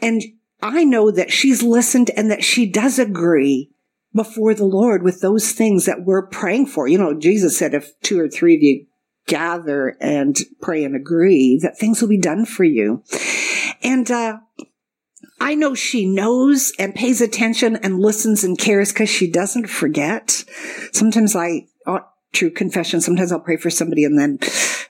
And 0.00 0.22
I 0.62 0.84
know 0.84 1.10
that 1.10 1.30
she's 1.30 1.62
listened 1.62 2.10
and 2.16 2.30
that 2.30 2.42
she 2.42 2.64
does 2.64 2.98
agree 2.98 3.70
before 4.14 4.54
the 4.54 4.64
Lord 4.64 5.02
with 5.02 5.20
those 5.20 5.52
things 5.52 5.84
that 5.84 6.04
we're 6.04 6.26
praying 6.26 6.66
for. 6.66 6.88
You 6.88 6.98
know, 6.98 7.18
Jesus 7.18 7.58
said, 7.58 7.74
if 7.74 7.98
two 8.00 8.18
or 8.18 8.28
three 8.28 8.56
of 8.56 8.62
you 8.62 8.86
gather 9.26 9.96
and 10.00 10.36
pray 10.60 10.84
and 10.84 10.96
agree, 10.96 11.58
that 11.62 11.78
things 11.78 12.00
will 12.00 12.08
be 12.08 12.18
done 12.18 12.44
for 12.44 12.64
you. 12.64 13.02
And, 13.82 14.10
uh, 14.10 14.38
I 15.40 15.56
know 15.56 15.74
she 15.74 16.06
knows 16.06 16.72
and 16.78 16.94
pays 16.94 17.20
attention 17.20 17.76
and 17.76 17.98
listens 17.98 18.44
and 18.44 18.56
cares 18.56 18.92
because 18.92 19.10
she 19.10 19.28
doesn't 19.28 19.66
forget. 19.66 20.44
Sometimes 20.92 21.34
I, 21.34 21.66
true 22.32 22.50
confession, 22.50 23.00
sometimes 23.00 23.32
I'll 23.32 23.40
pray 23.40 23.56
for 23.56 23.70
somebody 23.70 24.04
and 24.04 24.18
then 24.18 24.38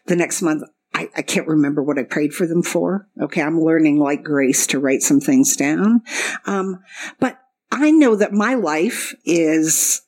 the 0.06 0.16
next 0.16 0.42
month 0.42 0.62
I, 0.94 1.08
I, 1.16 1.22
can't 1.22 1.48
remember 1.48 1.82
what 1.82 1.98
I 1.98 2.02
prayed 2.02 2.34
for 2.34 2.46
them 2.46 2.62
for. 2.62 3.08
Okay. 3.20 3.40
I'm 3.40 3.60
learning 3.60 3.98
like 3.98 4.22
grace 4.22 4.66
to 4.68 4.78
write 4.78 5.02
some 5.02 5.20
things 5.20 5.56
down. 5.56 6.02
Um, 6.44 6.80
but 7.18 7.38
I 7.70 7.90
know 7.90 8.14
that 8.14 8.32
my 8.32 8.54
life 8.54 9.14
is 9.24 10.02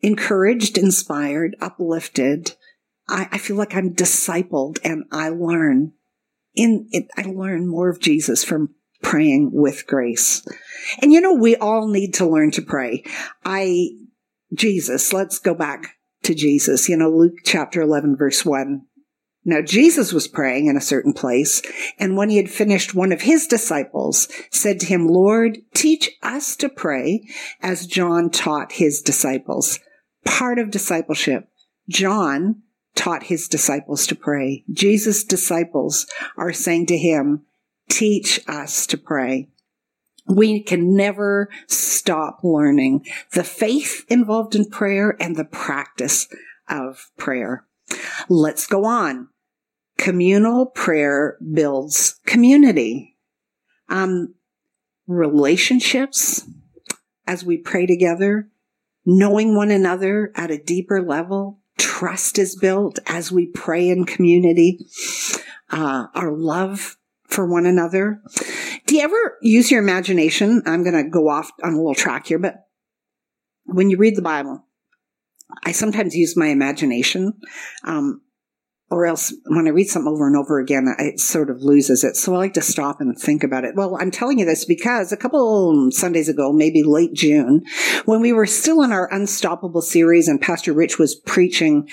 encouraged, 0.00 0.78
inspired, 0.78 1.56
uplifted. 1.60 2.54
I, 3.08 3.28
I 3.32 3.38
feel 3.38 3.56
like 3.56 3.74
I'm 3.74 3.94
discipled 3.94 4.78
and 4.84 5.04
I 5.10 5.30
learn 5.30 5.92
in 6.54 6.88
it. 6.90 7.06
I 7.16 7.22
learn 7.22 7.66
more 7.66 7.88
of 7.88 8.00
Jesus 8.00 8.44
from 8.44 8.74
praying 9.02 9.50
with 9.52 9.86
grace. 9.86 10.46
And 11.00 11.12
you 11.12 11.20
know, 11.20 11.34
we 11.34 11.56
all 11.56 11.88
need 11.88 12.14
to 12.14 12.26
learn 12.26 12.50
to 12.52 12.62
pray. 12.62 13.04
I, 13.44 13.90
Jesus, 14.54 15.12
let's 15.12 15.38
go 15.38 15.54
back 15.54 15.96
to 16.24 16.34
Jesus. 16.34 16.88
You 16.88 16.96
know, 16.96 17.10
Luke 17.10 17.38
chapter 17.44 17.80
11 17.80 18.16
verse 18.16 18.44
1 18.44 18.82
now 19.48 19.62
Jesus 19.62 20.12
was 20.12 20.28
praying 20.28 20.66
in 20.66 20.76
a 20.76 20.80
certain 20.80 21.14
place, 21.14 21.62
and 21.98 22.18
when 22.18 22.28
he 22.28 22.36
had 22.36 22.50
finished, 22.50 22.94
one 22.94 23.12
of 23.12 23.22
his 23.22 23.46
disciples 23.46 24.28
said 24.50 24.78
to 24.80 24.86
him, 24.86 25.08
Lord, 25.08 25.56
teach 25.74 26.10
us 26.22 26.54
to 26.56 26.68
pray 26.68 27.26
as 27.62 27.86
John 27.86 28.28
taught 28.28 28.72
his 28.72 29.00
disciples. 29.00 29.78
Part 30.26 30.58
of 30.58 30.70
discipleship. 30.70 31.48
John 31.88 32.62
taught 32.98 33.22
his 33.22 33.46
disciples 33.46 34.08
to 34.08 34.16
pray. 34.16 34.64
Jesus' 34.72 35.22
disciples 35.22 36.06
are 36.36 36.52
saying 36.52 36.86
to 36.86 36.98
him, 36.98 37.44
teach 37.88 38.40
us 38.48 38.88
to 38.88 38.98
pray. 38.98 39.48
We 40.26 40.60
can 40.60 40.96
never 40.96 41.48
stop 41.68 42.40
learning 42.42 43.06
the 43.32 43.44
faith 43.44 44.04
involved 44.08 44.56
in 44.56 44.68
prayer 44.68 45.16
and 45.20 45.36
the 45.36 45.44
practice 45.44 46.26
of 46.68 47.12
prayer. 47.16 47.64
Let's 48.28 48.66
go 48.66 48.84
on 48.84 49.28
communal 49.96 50.66
prayer 50.66 51.38
builds 51.52 52.20
community. 52.26 53.16
Um, 53.88 54.34
relationships 55.06 56.48
as 57.26 57.44
we 57.44 57.58
pray 57.58 57.86
together, 57.86 58.48
knowing 59.06 59.54
one 59.54 59.70
another 59.70 60.32
at 60.34 60.50
a 60.50 60.62
deeper 60.62 61.00
level, 61.00 61.57
trust 61.78 62.38
is 62.38 62.56
built 62.56 62.98
as 63.06 63.32
we 63.32 63.46
pray 63.46 63.88
in 63.88 64.04
community, 64.04 64.86
uh, 65.70 66.06
our 66.14 66.32
love 66.32 66.96
for 67.26 67.46
one 67.46 67.66
another. 67.66 68.20
Do 68.86 68.96
you 68.96 69.02
ever 69.02 69.38
use 69.42 69.70
your 69.70 69.80
imagination? 69.80 70.62
I'm 70.66 70.82
going 70.82 71.02
to 71.02 71.08
go 71.08 71.28
off 71.28 71.50
on 71.62 71.74
a 71.74 71.76
little 71.76 71.94
track 71.94 72.26
here, 72.26 72.38
but 72.38 72.66
when 73.64 73.90
you 73.90 73.96
read 73.96 74.16
the 74.16 74.22
Bible, 74.22 74.64
I 75.64 75.72
sometimes 75.72 76.14
use 76.14 76.36
my 76.36 76.46
imagination. 76.46 77.34
Um, 77.84 78.22
or 78.90 79.04
else 79.04 79.34
when 79.44 79.66
I 79.66 79.70
read 79.70 79.88
something 79.88 80.10
over 80.10 80.26
and 80.26 80.36
over 80.36 80.58
again, 80.58 80.94
it 80.98 81.20
sort 81.20 81.50
of 81.50 81.62
loses 81.62 82.04
it. 82.04 82.16
So 82.16 82.34
I 82.34 82.38
like 82.38 82.54
to 82.54 82.62
stop 82.62 83.00
and 83.00 83.16
think 83.18 83.44
about 83.44 83.64
it. 83.64 83.74
Well, 83.74 83.98
I'm 84.00 84.10
telling 84.10 84.38
you 84.38 84.46
this 84.46 84.64
because 84.64 85.12
a 85.12 85.16
couple 85.16 85.90
Sundays 85.90 86.28
ago, 86.28 86.52
maybe 86.52 86.82
late 86.82 87.12
June, 87.12 87.64
when 88.06 88.20
we 88.20 88.32
were 88.32 88.46
still 88.46 88.82
in 88.82 88.92
our 88.92 89.12
Unstoppable 89.12 89.82
series 89.82 90.26
and 90.26 90.40
Pastor 90.40 90.72
Rich 90.72 90.98
was 90.98 91.14
preaching 91.14 91.88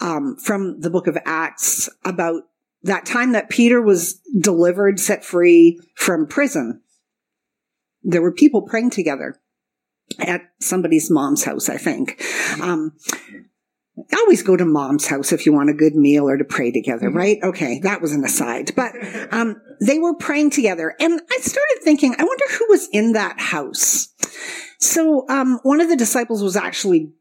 um, 0.00 0.36
from 0.36 0.80
the 0.80 0.90
book 0.90 1.08
of 1.08 1.18
Acts 1.24 1.88
about 2.04 2.44
that 2.84 3.06
time 3.06 3.32
that 3.32 3.48
Peter 3.48 3.80
was 3.80 4.20
delivered, 4.38 5.00
set 5.00 5.24
free 5.24 5.80
from 5.94 6.26
prison. 6.26 6.82
There 8.02 8.22
were 8.22 8.32
people 8.32 8.62
praying 8.62 8.90
together 8.90 9.40
at 10.18 10.42
somebody's 10.60 11.10
mom's 11.10 11.44
house, 11.44 11.68
I 11.68 11.76
think. 11.76 12.22
Um, 12.60 12.92
always 14.16 14.42
go 14.42 14.56
to 14.56 14.64
mom's 14.64 15.06
house 15.06 15.32
if 15.32 15.44
you 15.46 15.52
want 15.52 15.70
a 15.70 15.74
good 15.74 15.94
meal 15.94 16.28
or 16.28 16.36
to 16.36 16.44
pray 16.44 16.70
together, 16.70 17.08
mm-hmm. 17.08 17.16
right? 17.16 17.38
Okay, 17.42 17.80
that 17.80 18.00
was 18.00 18.12
an 18.12 18.24
aside. 18.24 18.74
But 18.74 18.92
um, 19.32 19.60
they 19.80 19.98
were 19.98 20.14
praying 20.14 20.50
together, 20.50 20.94
and 20.98 21.20
I 21.30 21.38
started 21.38 21.80
thinking, 21.82 22.14
I 22.18 22.24
wonder 22.24 22.44
who 22.50 22.66
was 22.68 22.88
in 22.92 23.12
that 23.12 23.40
house. 23.40 24.08
So 24.78 25.26
um, 25.28 25.60
one 25.62 25.80
of 25.80 25.88
the 25.88 25.96
disciples 25.96 26.42
was 26.42 26.56
actually 26.56 27.12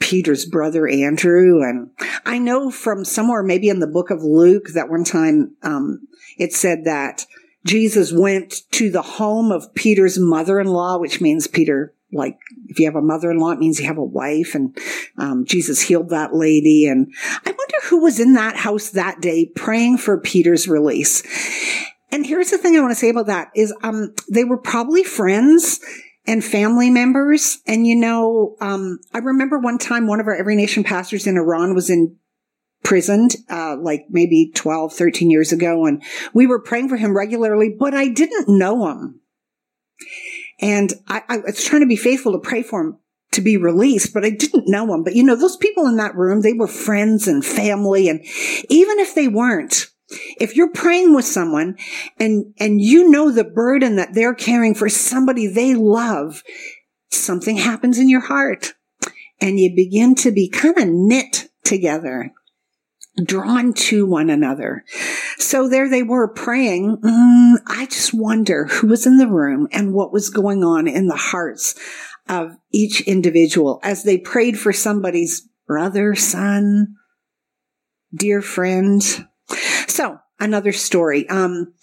Peter's 0.00 0.46
brother 0.46 0.88
Andrew, 0.88 1.62
and 1.62 1.90
I 2.24 2.38
know 2.38 2.70
from 2.70 3.04
somewhere, 3.04 3.42
maybe 3.42 3.68
in 3.68 3.80
the 3.80 3.86
book 3.86 4.10
of 4.10 4.22
Luke, 4.22 4.68
that 4.74 4.88
one 4.88 5.04
time 5.04 5.56
um, 5.62 6.06
it 6.38 6.52
said 6.52 6.84
that 6.84 7.26
Jesus 7.64 8.12
went 8.12 8.70
to 8.72 8.90
the 8.90 9.02
home 9.02 9.50
of 9.50 9.74
Peter's 9.74 10.18
mother-in-law, 10.18 10.98
which 10.98 11.20
means 11.20 11.46
Peter 11.46 11.94
like 12.14 12.38
if 12.68 12.78
you 12.78 12.86
have 12.86 12.96
a 12.96 13.02
mother-in-law, 13.02 13.52
it 13.52 13.58
means 13.58 13.78
you 13.78 13.86
have 13.86 13.98
a 13.98 14.04
wife. 14.04 14.54
And 14.54 14.76
um, 15.18 15.44
Jesus 15.44 15.82
healed 15.82 16.10
that 16.10 16.34
lady. 16.34 16.86
And 16.86 17.12
I 17.44 17.50
wonder 17.50 17.76
who 17.84 18.02
was 18.02 18.20
in 18.20 18.34
that 18.34 18.56
house 18.56 18.90
that 18.90 19.20
day 19.20 19.50
praying 19.54 19.98
for 19.98 20.20
Peter's 20.20 20.68
release. 20.68 21.22
And 22.10 22.24
here's 22.24 22.50
the 22.50 22.58
thing 22.58 22.76
I 22.76 22.80
want 22.80 22.92
to 22.92 22.98
say 22.98 23.08
about 23.08 23.26
that 23.26 23.50
is 23.54 23.74
um, 23.82 24.14
they 24.30 24.44
were 24.44 24.58
probably 24.58 25.02
friends 25.02 25.80
and 26.26 26.44
family 26.44 26.90
members. 26.90 27.58
And 27.66 27.86
you 27.86 27.96
know, 27.96 28.56
um, 28.60 29.00
I 29.12 29.18
remember 29.18 29.58
one 29.58 29.78
time 29.78 30.06
one 30.06 30.20
of 30.20 30.26
our 30.26 30.34
Every 30.36 30.56
Nation 30.56 30.84
pastors 30.84 31.26
in 31.26 31.36
Iran 31.36 31.74
was 31.74 31.90
in 31.90 32.16
prisoned, 32.84 33.34
uh, 33.50 33.76
like 33.80 34.04
maybe 34.10 34.52
12, 34.54 34.92
13 34.92 35.30
years 35.30 35.52
ago. 35.52 35.86
And 35.86 36.02
we 36.32 36.46
were 36.46 36.60
praying 36.60 36.88
for 36.88 36.96
him 36.96 37.16
regularly, 37.16 37.74
but 37.76 37.94
I 37.94 38.08
didn't 38.08 38.46
know 38.48 38.88
him. 38.88 39.20
And 40.60 40.92
I, 41.08 41.22
I 41.28 41.38
was 41.38 41.64
trying 41.64 41.82
to 41.82 41.86
be 41.86 41.96
faithful 41.96 42.32
to 42.32 42.38
pray 42.38 42.62
for 42.62 42.80
him 42.80 42.98
to 43.32 43.40
be 43.40 43.56
released, 43.56 44.14
but 44.14 44.24
I 44.24 44.30
didn't 44.30 44.68
know 44.68 44.92
him. 44.94 45.02
But 45.02 45.16
you 45.16 45.24
know, 45.24 45.36
those 45.36 45.56
people 45.56 45.86
in 45.86 45.96
that 45.96 46.14
room, 46.14 46.40
they 46.40 46.52
were 46.52 46.68
friends 46.68 47.26
and 47.26 47.44
family. 47.44 48.08
And 48.08 48.20
even 48.68 48.98
if 49.00 49.14
they 49.14 49.28
weren't, 49.28 49.88
if 50.38 50.54
you're 50.54 50.70
praying 50.72 51.14
with 51.14 51.24
someone 51.24 51.76
and, 52.18 52.54
and 52.58 52.80
you 52.80 53.10
know 53.10 53.32
the 53.32 53.44
burden 53.44 53.96
that 53.96 54.14
they're 54.14 54.34
carrying 54.34 54.74
for 54.74 54.88
somebody 54.88 55.46
they 55.46 55.74
love, 55.74 56.42
something 57.10 57.56
happens 57.56 57.98
in 57.98 58.08
your 58.08 58.20
heart 58.20 58.74
and 59.40 59.58
you 59.58 59.74
begin 59.74 60.14
to 60.14 60.30
be 60.30 60.48
kind 60.48 60.78
of 60.78 60.88
knit 60.88 61.48
together 61.64 62.32
drawn 63.22 63.72
to 63.72 64.06
one 64.06 64.30
another. 64.30 64.84
So 65.38 65.68
there 65.68 65.88
they 65.88 66.02
were 66.02 66.28
praying. 66.28 66.98
Mm, 66.98 67.56
I 67.66 67.86
just 67.86 68.12
wonder 68.12 68.66
who 68.66 68.88
was 68.88 69.06
in 69.06 69.18
the 69.18 69.28
room 69.28 69.68
and 69.72 69.92
what 69.92 70.12
was 70.12 70.30
going 70.30 70.64
on 70.64 70.88
in 70.88 71.06
the 71.06 71.16
hearts 71.16 71.78
of 72.28 72.56
each 72.72 73.02
individual 73.02 73.80
as 73.82 74.02
they 74.02 74.18
prayed 74.18 74.58
for 74.58 74.72
somebody's 74.72 75.48
brother, 75.66 76.14
son, 76.14 76.94
dear 78.14 78.42
friend. 78.42 79.02
So 79.86 80.18
another 80.40 80.72
story. 80.72 81.28
Um, 81.28 81.74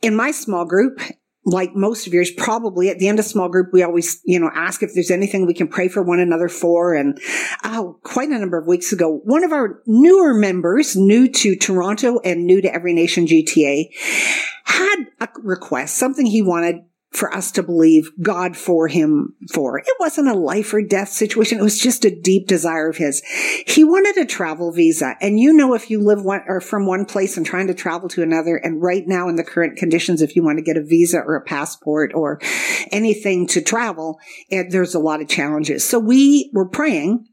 in 0.00 0.16
my 0.16 0.30
small 0.30 0.64
group, 0.64 1.00
like 1.44 1.74
most 1.74 2.06
of 2.06 2.14
yours, 2.14 2.30
probably 2.30 2.88
at 2.88 2.98
the 2.98 3.08
end 3.08 3.18
of 3.18 3.24
small 3.24 3.48
group, 3.48 3.70
we 3.72 3.82
always, 3.82 4.20
you 4.24 4.38
know, 4.38 4.50
ask 4.54 4.82
if 4.82 4.90
there's 4.94 5.10
anything 5.10 5.46
we 5.46 5.54
can 5.54 5.68
pray 5.68 5.88
for 5.88 6.02
one 6.02 6.20
another 6.20 6.48
for. 6.48 6.94
And 6.94 7.20
oh, 7.64 7.98
quite 8.04 8.28
a 8.28 8.38
number 8.38 8.58
of 8.58 8.66
weeks 8.66 8.92
ago, 8.92 9.20
one 9.24 9.42
of 9.42 9.52
our 9.52 9.82
newer 9.86 10.34
members, 10.34 10.94
new 10.96 11.28
to 11.28 11.56
Toronto 11.56 12.20
and 12.20 12.46
new 12.46 12.60
to 12.60 12.72
Every 12.72 12.92
Nation 12.92 13.26
GTA, 13.26 13.88
had 14.64 15.06
a 15.20 15.28
request, 15.42 15.96
something 15.96 16.26
he 16.26 16.42
wanted 16.42 16.76
for 17.12 17.32
us 17.34 17.52
to 17.52 17.62
believe 17.62 18.10
God 18.22 18.56
for 18.56 18.88
him 18.88 19.34
for. 19.52 19.78
It 19.78 19.96
wasn't 20.00 20.28
a 20.28 20.34
life 20.34 20.72
or 20.72 20.82
death 20.82 21.10
situation. 21.10 21.58
It 21.58 21.62
was 21.62 21.78
just 21.78 22.06
a 22.06 22.20
deep 22.20 22.46
desire 22.46 22.88
of 22.88 22.96
his. 22.96 23.22
He 23.66 23.84
wanted 23.84 24.16
a 24.16 24.26
travel 24.26 24.72
visa. 24.72 25.16
And 25.20 25.38
you 25.38 25.52
know, 25.52 25.74
if 25.74 25.90
you 25.90 26.00
live 26.00 26.24
one 26.24 26.40
or 26.46 26.60
from 26.60 26.86
one 26.86 27.04
place 27.04 27.36
and 27.36 27.44
trying 27.44 27.66
to 27.66 27.74
travel 27.74 28.08
to 28.10 28.22
another, 28.22 28.56
and 28.56 28.80
right 28.80 29.06
now 29.06 29.28
in 29.28 29.36
the 29.36 29.44
current 29.44 29.76
conditions, 29.76 30.22
if 30.22 30.34
you 30.34 30.42
want 30.42 30.56
to 30.58 30.64
get 30.64 30.78
a 30.78 30.82
visa 30.82 31.18
or 31.18 31.36
a 31.36 31.44
passport 31.44 32.12
or 32.14 32.40
anything 32.90 33.46
to 33.48 33.60
travel, 33.60 34.18
there's 34.50 34.94
a 34.94 34.98
lot 34.98 35.20
of 35.20 35.28
challenges. 35.28 35.86
So 35.86 35.98
we 35.98 36.50
were 36.54 36.68
praying 36.68 37.26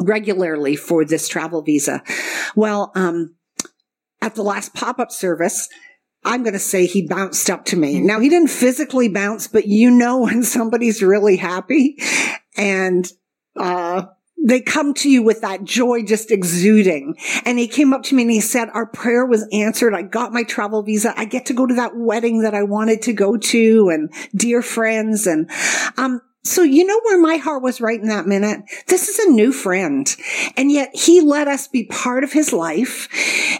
regularly 0.00 0.74
for 0.74 1.04
this 1.04 1.28
travel 1.28 1.60
visa. 1.60 2.02
Well, 2.56 2.92
um, 2.94 3.36
at 4.22 4.34
the 4.36 4.42
last 4.42 4.72
pop-up 4.72 5.12
service, 5.12 5.68
I'm 6.24 6.42
going 6.42 6.52
to 6.52 6.58
say 6.58 6.86
he 6.86 7.06
bounced 7.06 7.50
up 7.50 7.64
to 7.66 7.76
me. 7.76 8.00
Now 8.00 8.20
he 8.20 8.28
didn't 8.28 8.50
physically 8.50 9.08
bounce, 9.08 9.48
but 9.48 9.66
you 9.66 9.90
know 9.90 10.20
when 10.22 10.42
somebody's 10.42 11.02
really 11.02 11.36
happy 11.36 11.96
and, 12.56 13.10
uh, 13.56 14.06
they 14.44 14.60
come 14.60 14.92
to 14.94 15.08
you 15.08 15.22
with 15.22 15.40
that 15.42 15.62
joy 15.62 16.02
just 16.02 16.32
exuding. 16.32 17.14
And 17.44 17.58
he 17.58 17.68
came 17.68 17.92
up 17.92 18.02
to 18.04 18.14
me 18.16 18.22
and 18.22 18.30
he 18.30 18.40
said, 18.40 18.70
our 18.74 18.86
prayer 18.86 19.24
was 19.24 19.46
answered. 19.52 19.94
I 19.94 20.02
got 20.02 20.32
my 20.32 20.42
travel 20.42 20.82
visa. 20.82 21.14
I 21.16 21.26
get 21.26 21.46
to 21.46 21.54
go 21.54 21.64
to 21.64 21.74
that 21.74 21.92
wedding 21.94 22.42
that 22.42 22.54
I 22.54 22.64
wanted 22.64 23.02
to 23.02 23.12
go 23.12 23.36
to 23.36 23.90
and 23.90 24.12
dear 24.34 24.60
friends. 24.60 25.28
And, 25.28 25.48
um, 25.96 26.20
so 26.44 26.62
you 26.62 26.84
know 26.84 27.00
where 27.04 27.20
my 27.20 27.36
heart 27.36 27.62
was 27.62 27.80
right 27.80 28.00
in 28.00 28.08
that 28.08 28.26
minute? 28.26 28.62
This 28.88 29.08
is 29.08 29.18
a 29.20 29.30
new 29.30 29.52
friend. 29.52 30.12
And 30.56 30.72
yet 30.72 30.90
he 30.92 31.20
let 31.20 31.46
us 31.46 31.68
be 31.68 31.84
part 31.84 32.24
of 32.24 32.32
his 32.32 32.52
life 32.52 33.08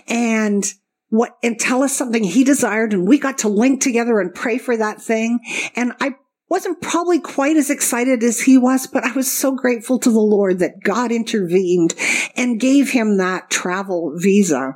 and 0.08 0.64
what 1.12 1.36
and 1.42 1.60
tell 1.60 1.82
us 1.82 1.94
something 1.94 2.24
he 2.24 2.42
desired 2.42 2.94
and 2.94 3.06
we 3.06 3.18
got 3.18 3.36
to 3.36 3.48
link 3.48 3.82
together 3.82 4.18
and 4.18 4.34
pray 4.34 4.56
for 4.56 4.74
that 4.74 5.00
thing 5.00 5.38
and 5.76 5.92
i 6.00 6.14
wasn't 6.48 6.80
probably 6.80 7.20
quite 7.20 7.56
as 7.56 7.68
excited 7.68 8.22
as 8.22 8.40
he 8.40 8.56
was 8.56 8.86
but 8.86 9.04
i 9.04 9.12
was 9.12 9.30
so 9.30 9.54
grateful 9.54 9.98
to 9.98 10.10
the 10.10 10.18
lord 10.18 10.58
that 10.58 10.82
god 10.82 11.12
intervened 11.12 11.94
and 12.34 12.58
gave 12.58 12.90
him 12.92 13.18
that 13.18 13.50
travel 13.50 14.14
visa 14.16 14.74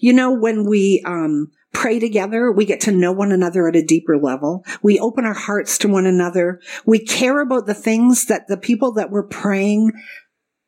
you 0.00 0.14
know 0.14 0.32
when 0.32 0.66
we 0.66 1.02
um, 1.04 1.50
pray 1.76 1.98
together. 1.98 2.50
We 2.50 2.64
get 2.64 2.80
to 2.82 2.92
know 2.92 3.12
one 3.12 3.32
another 3.32 3.68
at 3.68 3.76
a 3.76 3.84
deeper 3.84 4.16
level. 4.16 4.64
We 4.82 4.98
open 4.98 5.26
our 5.26 5.34
hearts 5.34 5.76
to 5.78 5.88
one 5.88 6.06
another. 6.06 6.58
We 6.86 7.00
care 7.00 7.40
about 7.40 7.66
the 7.66 7.74
things 7.74 8.26
that 8.26 8.48
the 8.48 8.56
people 8.56 8.92
that 8.92 9.10
we're 9.10 9.26
praying 9.26 9.92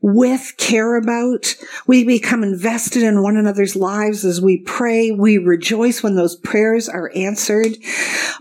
with 0.00 0.54
care 0.56 0.96
about. 0.96 1.56
We 1.86 2.04
become 2.04 2.42
invested 2.42 3.02
in 3.02 3.22
one 3.22 3.36
another's 3.36 3.76
lives 3.76 4.24
as 4.24 4.40
we 4.40 4.58
pray. 4.58 5.10
We 5.10 5.38
rejoice 5.38 6.02
when 6.02 6.14
those 6.14 6.36
prayers 6.36 6.88
are 6.88 7.10
answered. 7.14 7.76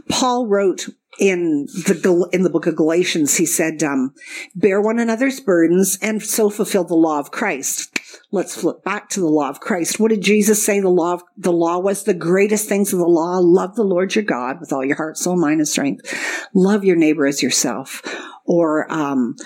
Paul 0.10 0.48
wrote 0.48 0.90
in 1.20 1.66
the 1.66 2.30
in 2.32 2.44
the 2.44 2.50
book 2.50 2.68
of 2.68 2.76
Galatians, 2.76 3.38
he 3.38 3.46
said, 3.46 3.82
um, 3.82 4.14
"Bear 4.56 4.80
one 4.80 5.00
another's 5.00 5.40
burdens 5.40 5.98
and 6.02 6.22
so 6.22 6.50
fulfill 6.50 6.84
the 6.84 6.96
law 6.96 7.20
of 7.20 7.32
Christ." 7.32 8.00
Let's 8.30 8.60
flip 8.60 8.84
back 8.84 9.10
to 9.10 9.22
the 9.22 9.30
law 9.30 9.50
of 9.50 9.62
Christ. 9.62 10.00
What 10.00 10.10
did 10.10 10.22
Jesus 10.22 10.64
say? 10.64 10.82
The 10.82 10.90
law 10.90 11.14
of, 11.14 11.24
the 11.38 11.54
law 11.54 11.80
was 11.80 12.04
the 12.04 12.14
greatest 12.14 12.68
things 12.68 12.92
of 12.92 13.00
the 13.00 13.08
law. 13.08 13.40
Love 13.40 13.76
the 13.76 13.86
Lord 13.86 14.16
your 14.16 14.26
God 14.26 14.60
with 14.60 14.74
all 14.74 14.84
your 14.84 14.98
heart, 14.98 15.18
soul, 15.18 15.38
mind, 15.38 15.62
and 15.62 15.68
strength. 15.68 16.14
Love 16.54 16.84
your 16.84 16.98
neighbor 16.98 17.26
as 17.26 17.42
yourself. 17.42 18.02
Or 18.46 18.92
um, 18.92 19.38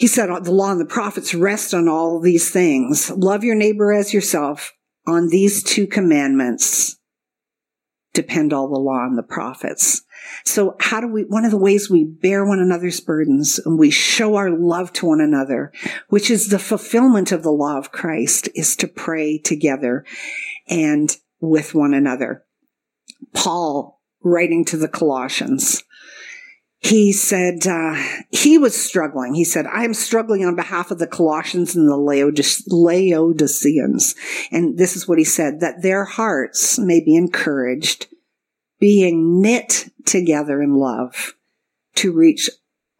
he 0.00 0.06
said 0.06 0.30
uh, 0.30 0.40
the 0.40 0.50
law 0.50 0.72
and 0.72 0.80
the 0.80 0.86
prophets 0.86 1.34
rest 1.34 1.74
on 1.74 1.86
all 1.86 2.20
these 2.20 2.50
things. 2.50 3.10
Love 3.10 3.44
your 3.44 3.54
neighbor 3.54 3.92
as 3.92 4.14
yourself. 4.14 4.72
On 5.06 5.28
these 5.28 5.62
two 5.62 5.86
commandments 5.86 6.98
depend 8.14 8.54
all 8.54 8.68
the 8.68 8.78
law 8.78 9.04
and 9.04 9.18
the 9.18 9.22
prophets. 9.22 10.02
So 10.46 10.74
how 10.80 11.02
do 11.02 11.08
we, 11.08 11.22
one 11.24 11.44
of 11.44 11.50
the 11.50 11.58
ways 11.58 11.90
we 11.90 12.04
bear 12.04 12.46
one 12.46 12.60
another's 12.60 12.98
burdens 12.98 13.58
and 13.58 13.78
we 13.78 13.90
show 13.90 14.36
our 14.36 14.50
love 14.50 14.90
to 14.94 15.06
one 15.06 15.20
another, 15.20 15.70
which 16.08 16.30
is 16.30 16.48
the 16.48 16.58
fulfillment 16.58 17.30
of 17.30 17.42
the 17.42 17.52
law 17.52 17.76
of 17.76 17.92
Christ, 17.92 18.48
is 18.54 18.76
to 18.76 18.88
pray 18.88 19.36
together 19.36 20.06
and 20.66 21.14
with 21.40 21.74
one 21.74 21.92
another. 21.92 22.44
Paul 23.34 24.00
writing 24.22 24.64
to 24.66 24.78
the 24.78 24.88
Colossians 24.88 25.84
he 26.82 27.12
said 27.12 27.66
uh, 27.66 27.94
he 28.30 28.56
was 28.56 28.74
struggling. 28.74 29.34
He 29.34 29.44
said, 29.44 29.66
I 29.66 29.84
am 29.84 29.92
struggling 29.92 30.46
on 30.46 30.56
behalf 30.56 30.90
of 30.90 30.98
the 30.98 31.06
Colossians 31.06 31.76
and 31.76 31.86
the 31.86 31.96
Laodiceans. 32.66 34.14
And 34.50 34.78
this 34.78 34.96
is 34.96 35.06
what 35.06 35.18
he 35.18 35.24
said, 35.24 35.60
that 35.60 35.82
their 35.82 36.06
hearts 36.06 36.78
may 36.78 37.00
be 37.00 37.14
encouraged, 37.14 38.06
being 38.78 39.42
knit 39.42 39.90
together 40.06 40.62
in 40.62 40.74
love 40.74 41.34
to 41.96 42.12
reach 42.12 42.48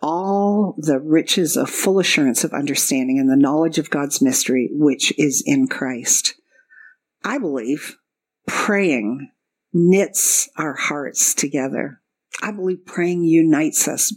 all 0.03 0.75
the 0.77 0.99
riches 1.01 1.57
of 1.57 1.71
full 1.71 1.99
assurance 1.99 2.45
of 2.45 2.53
understanding 2.53 3.19
and 3.19 3.31
the 3.31 3.37
knowledge 3.37 3.79
of 3.79 3.89
God's 3.89 4.21
mystery, 4.21 4.69
which 4.73 5.19
is 5.19 5.43
in 5.47 5.69
Christ. 5.69 6.35
I 7.25 7.39
believe 7.39 7.97
praying 8.47 9.31
knits 9.73 10.51
our 10.57 10.75
hearts 10.75 11.35
together 11.35 12.00
I 12.43 12.53
believe 12.53 12.87
praying 12.87 13.25
unites 13.25 13.87
us, 13.89 14.15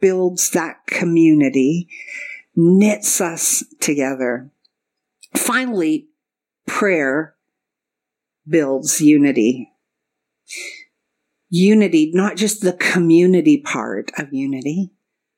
builds 0.00 0.50
that 0.50 0.86
community, 0.86 1.88
knits 2.56 3.20
us 3.20 3.64
together. 3.80 4.50
Finally, 5.36 6.08
prayer 6.66 7.34
builds 8.48 9.00
unity. 9.00 9.70
Unity, 11.50 12.10
not 12.14 12.36
just 12.36 12.62
the 12.62 12.72
community 12.72 13.58
part 13.58 14.10
of 14.18 14.32
unity, 14.32 14.92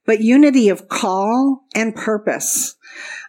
but 0.04 0.20
unity 0.20 0.68
of 0.68 0.88
call 0.88 1.64
and 1.74 1.94
purpose. 1.94 2.76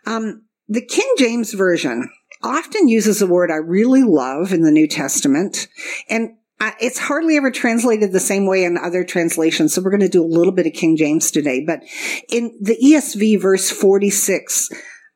Um, 0.05 0.43
the 0.67 0.85
King 0.85 1.11
James 1.17 1.53
Version 1.53 2.09
often 2.43 2.87
uses 2.87 3.21
a 3.21 3.27
word 3.27 3.51
I 3.51 3.55
really 3.55 4.03
love 4.03 4.53
in 4.53 4.61
the 4.61 4.71
New 4.71 4.87
Testament, 4.87 5.67
and 6.09 6.37
it's 6.59 6.99
hardly 6.99 7.37
ever 7.37 7.51
translated 7.51 8.11
the 8.11 8.19
same 8.19 8.47
way 8.47 8.63
in 8.63 8.77
other 8.77 9.03
translations. 9.03 9.73
So 9.73 9.81
we're 9.81 9.91
going 9.91 10.01
to 10.01 10.09
do 10.09 10.23
a 10.23 10.25
little 10.25 10.53
bit 10.53 10.67
of 10.67 10.73
King 10.73 10.97
James 10.97 11.31
today. 11.31 11.63
But 11.65 11.83
in 12.29 12.57
the 12.59 12.77
ESV 12.83 13.41
verse 13.41 13.69
46 13.69 14.69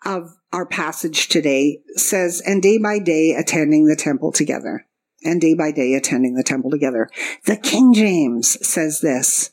of 0.06 0.36
our 0.54 0.66
passage 0.66 1.30
today 1.30 1.80
says, 1.96 2.42
and 2.46 2.62
day 2.62 2.78
by 2.78 3.00
day 3.00 3.34
attending 3.34 3.88
the 3.88 3.96
temple 3.96 4.32
together. 4.32 4.86
And 5.24 5.40
day 5.40 5.54
by 5.54 5.72
day 5.72 5.94
attending 5.94 6.36
the 6.36 6.44
temple 6.44 6.72
together. 6.72 7.08
The 7.46 7.58
King 7.58 7.94
James 7.94 8.58
says 8.68 9.02
this, 9.02 9.52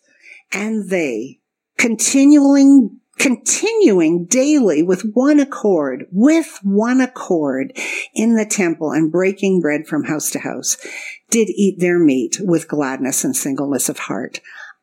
and 0.51 0.89
they 0.89 1.41
continuing 1.77 3.01
continuing 3.19 4.25
daily 4.27 4.83
with 4.83 5.03
one 5.13 5.41
accord, 5.41 6.07
with 6.13 6.59
one 6.63 7.01
accord 7.01 7.73
in 8.15 8.37
the 8.37 8.47
temple 8.47 8.93
and 8.93 9.13
breaking 9.13 9.61
bread 9.61 9.87
from 9.87 10.05
house 10.05 10.31
to 10.31 10.39
house, 10.39 10.77
did 11.31 11.49
eat 11.51 11.79
their 11.79 11.99
meat 11.99 12.39
with 12.41 12.69
gladness 12.69 13.25
and 13.25 13.37
singleness 13.37 13.89
of 13.89 13.99
heart. 13.99 14.41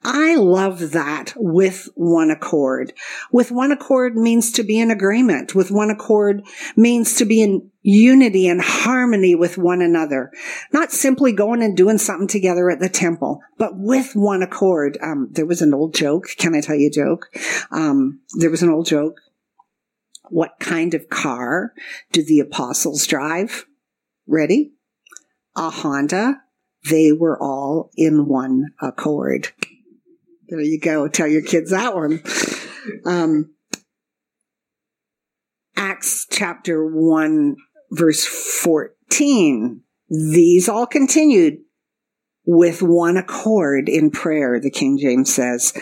I 0.08 0.36
love 0.36 0.92
that 0.92 1.34
with 1.36 1.90
one 1.96 2.30
accord. 2.30 2.94
With 3.32 3.52
one 3.52 3.72
accord 3.72 4.16
means 4.16 4.52
to 4.52 4.64
be 4.64 4.78
in 4.78 4.92
agreement. 4.92 5.56
With 5.56 5.72
one 5.72 5.90
accord 5.90 6.44
means 6.78 7.16
to 7.16 7.26
be 7.26 7.42
in 7.42 7.72
unity 7.82 8.48
and 8.48 8.62
harmony 8.62 9.34
with 9.34 9.58
one 9.58 9.82
another. 9.82 10.32
Not 10.72 10.92
simply 10.92 11.32
going 11.32 11.64
and 11.64 11.76
doing 11.76 11.98
something 11.98 12.28
together 12.28 12.70
at 12.70 12.80
the 12.80 12.90
temple, 12.90 13.42
but 13.58 13.72
with 13.80 14.12
one 14.14 14.44
accord. 14.44 15.00
Um, 15.02 15.30
there 15.32 15.48
was 15.48 15.64
an 15.64 15.74
old 15.74 15.96
joke. 15.96 16.28
Can 16.38 16.54
I 16.54 16.62
tell 16.62 16.76
you 16.76 16.88
a 16.88 16.92
joke? 16.92 17.26
Um, 17.72 18.22
there 18.38 18.52
was 18.52 18.62
an 18.62 18.70
old 18.70 18.86
joke. 18.86 19.16
What 20.30 20.60
kind 20.60 20.94
of 20.94 21.10
car 21.10 21.74
do 22.12 22.24
the 22.24 22.42
apostles 22.42 23.08
drive? 23.08 23.66
Ready? 24.28 24.75
A 25.56 25.70
Honda. 25.70 26.42
They 26.90 27.12
were 27.12 27.42
all 27.42 27.92
in 27.96 28.28
one 28.28 28.66
accord. 28.82 29.50
There 30.48 30.62
you 30.62 30.80
go. 30.80 31.08
Tell 31.08 31.28
your 31.28 31.42
kids 31.42 31.72
that 31.72 31.96
one. 31.96 32.22
Um, 33.06 33.56
Acts 35.76 36.28
chapter 36.30 36.86
1, 36.86 37.56
verse 37.92 38.26
14. 38.26 39.82
These 40.10 40.70
all 40.70 40.86
continued 40.86 41.58
with 42.46 42.82
one 42.82 43.18
accord 43.18 43.90
in 43.90 44.12
prayer, 44.12 44.60
the 44.60 44.70
King 44.70 44.98
James 45.00 45.34
says. 45.34 45.74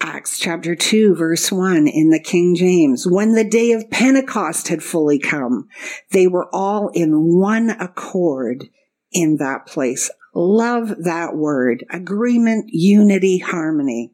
Acts 0.00 0.38
chapter 0.38 0.74
2, 0.74 1.14
verse 1.14 1.50
1 1.50 1.88
in 1.88 2.10
the 2.10 2.20
King 2.20 2.54
James. 2.54 3.06
When 3.06 3.34
the 3.34 3.48
day 3.48 3.72
of 3.72 3.90
Pentecost 3.90 4.68
had 4.68 4.82
fully 4.82 5.18
come, 5.18 5.68
they 6.10 6.26
were 6.26 6.48
all 6.54 6.88
in 6.88 7.38
one 7.38 7.70
accord 7.70 8.68
in 9.12 9.36
that 9.38 9.66
place. 9.66 10.10
Love 10.34 10.94
that 11.04 11.34
word. 11.34 11.84
Agreement, 11.90 12.66
unity, 12.68 13.38
harmony. 13.38 14.12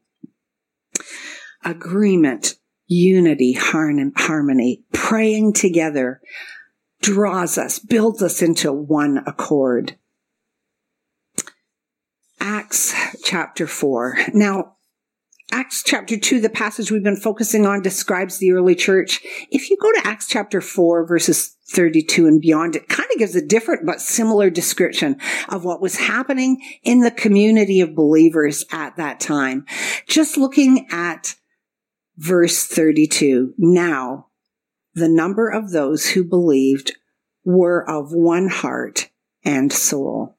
Agreement, 1.65 2.55
unity, 2.87 3.53
harmony. 3.53 4.85
Praying 4.93 5.53
together 5.53 6.21
draws 7.03 7.59
us, 7.59 7.79
builds 7.79 8.23
us 8.23 8.43
into 8.43 8.73
one 8.73 9.23
accord. 9.27 9.97
Acts 12.41 12.95
chapter 13.23 13.67
4. 13.67 14.19
Now, 14.35 14.76
Acts 15.57 15.83
chapter 15.83 16.19
2, 16.19 16.41
the 16.41 16.51
passage 16.51 16.91
we've 16.91 17.03
been 17.03 17.17
focusing 17.17 17.65
on, 17.65 17.81
describes 17.81 18.37
the 18.37 18.53
early 18.53 18.75
church. 18.75 19.23
If 19.51 19.71
you 19.71 19.79
go 19.81 19.91
to 19.91 20.07
Acts 20.07 20.29
chapter 20.29 20.61
4, 20.61 21.07
verses 21.07 21.57
32 21.71 22.27
and 22.27 22.43
beyond, 22.43 22.77
it 22.77 22.91
kind 22.91 23.09
of 23.11 23.19
gives 23.19 23.35
a 23.35 23.41
different 23.41 23.87
but 23.87 24.03
similar 24.03 24.51
description 24.51 25.17
of 25.49 25.65
what 25.65 25.81
was 25.81 25.97
happening 25.97 26.61
in 26.83 27.01
the 27.01 27.11
community 27.11 27.81
of 27.81 27.95
believers 27.95 28.67
at 28.71 28.97
that 28.97 29.19
time. 29.19 29.65
Just 30.07 30.37
looking 30.37 30.89
at 30.91 31.37
verse 32.19 32.67
32. 32.67 33.55
Now, 33.57 34.27
the 34.93 35.09
number 35.09 35.49
of 35.49 35.71
those 35.71 36.11
who 36.11 36.23
believed 36.23 36.99
were 37.47 37.83
of 37.89 38.13
one 38.13 38.49
heart 38.49 39.09
and 39.43 39.73
soul. 39.73 40.37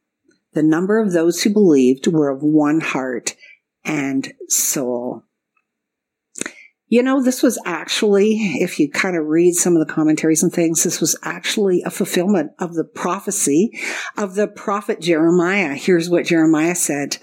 The 0.54 0.62
number 0.62 1.00
of 1.00 1.12
those 1.12 1.42
who 1.42 1.50
believed 1.52 2.06
were 2.06 2.30
of 2.30 2.44
one 2.44 2.82
heart 2.82 3.36
and 3.88 4.34
soul. 4.50 5.24
You 6.90 7.04
know, 7.04 7.22
this 7.22 7.44
was 7.44 7.60
actually, 7.66 8.36
if 8.62 8.80
you 8.80 8.90
kind 8.90 9.18
of 9.18 9.26
read 9.26 9.56
some 9.56 9.76
of 9.76 9.86
the 9.86 9.94
commentaries 9.94 10.42
and 10.42 10.54
things, 10.54 10.84
this 10.84 11.02
was 11.02 11.18
actually 11.24 11.82
a 11.82 11.90
fulfillment 11.90 12.52
of 12.60 12.76
the 12.76 12.86
prophecy 12.86 13.72
of 14.16 14.36
the 14.36 14.48
prophet 14.48 15.02
Jeremiah. 15.02 15.74
Here's 15.74 16.10
what 16.10 16.26
Jeremiah 16.26 16.76
said. 16.76 17.18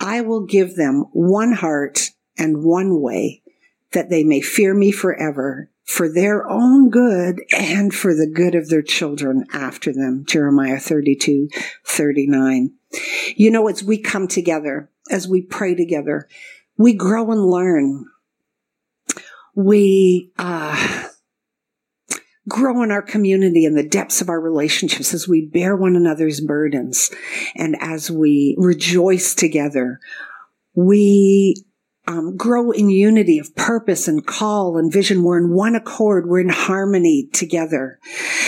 I 0.00 0.22
will 0.22 0.44
give 0.44 0.74
them 0.74 1.04
one 1.12 1.52
heart 1.52 2.10
and 2.36 2.64
one 2.64 3.00
way 3.00 3.42
that 3.92 4.10
they 4.10 4.24
may 4.24 4.40
fear 4.40 4.74
me 4.74 4.90
forever 4.90 5.70
for 5.84 6.08
their 6.08 6.48
own 6.48 6.90
good 6.90 7.42
and 7.56 7.94
for 7.94 8.14
the 8.14 8.30
good 8.32 8.54
of 8.54 8.68
their 8.68 8.82
children 8.82 9.44
after 9.52 9.92
them. 9.92 10.24
Jeremiah 10.26 10.78
32, 10.78 11.48
39. 11.84 12.72
You 13.36 13.50
know, 13.50 13.68
as 13.68 13.84
we 13.84 13.98
come 13.98 14.26
together, 14.26 14.90
as 15.10 15.28
we 15.28 15.42
pray 15.42 15.74
together, 15.74 16.28
we 16.76 16.94
grow 16.94 17.30
and 17.30 17.44
learn. 17.44 18.06
We, 19.54 20.32
uh, 20.38 21.08
grow 22.48 22.82
in 22.82 22.90
our 22.90 23.02
community 23.02 23.64
in 23.64 23.74
the 23.74 23.88
depths 23.88 24.20
of 24.20 24.28
our 24.28 24.40
relationships 24.40 25.14
as 25.14 25.28
we 25.28 25.46
bear 25.46 25.76
one 25.76 25.96
another's 25.96 26.40
burdens 26.40 27.10
and 27.54 27.76
as 27.80 28.10
we 28.10 28.56
rejoice 28.58 29.34
together. 29.34 30.00
We 30.74 31.64
um, 32.06 32.36
grow 32.36 32.72
in 32.72 32.90
unity 32.90 33.38
of 33.38 33.54
purpose 33.54 34.08
and 34.08 34.26
call 34.26 34.76
and 34.76 34.92
vision. 34.92 35.22
We're 35.22 35.38
in 35.38 35.54
one 35.54 35.74
accord. 35.74 36.26
We're 36.26 36.40
in 36.40 36.48
harmony 36.48 37.28
together. 37.32 37.98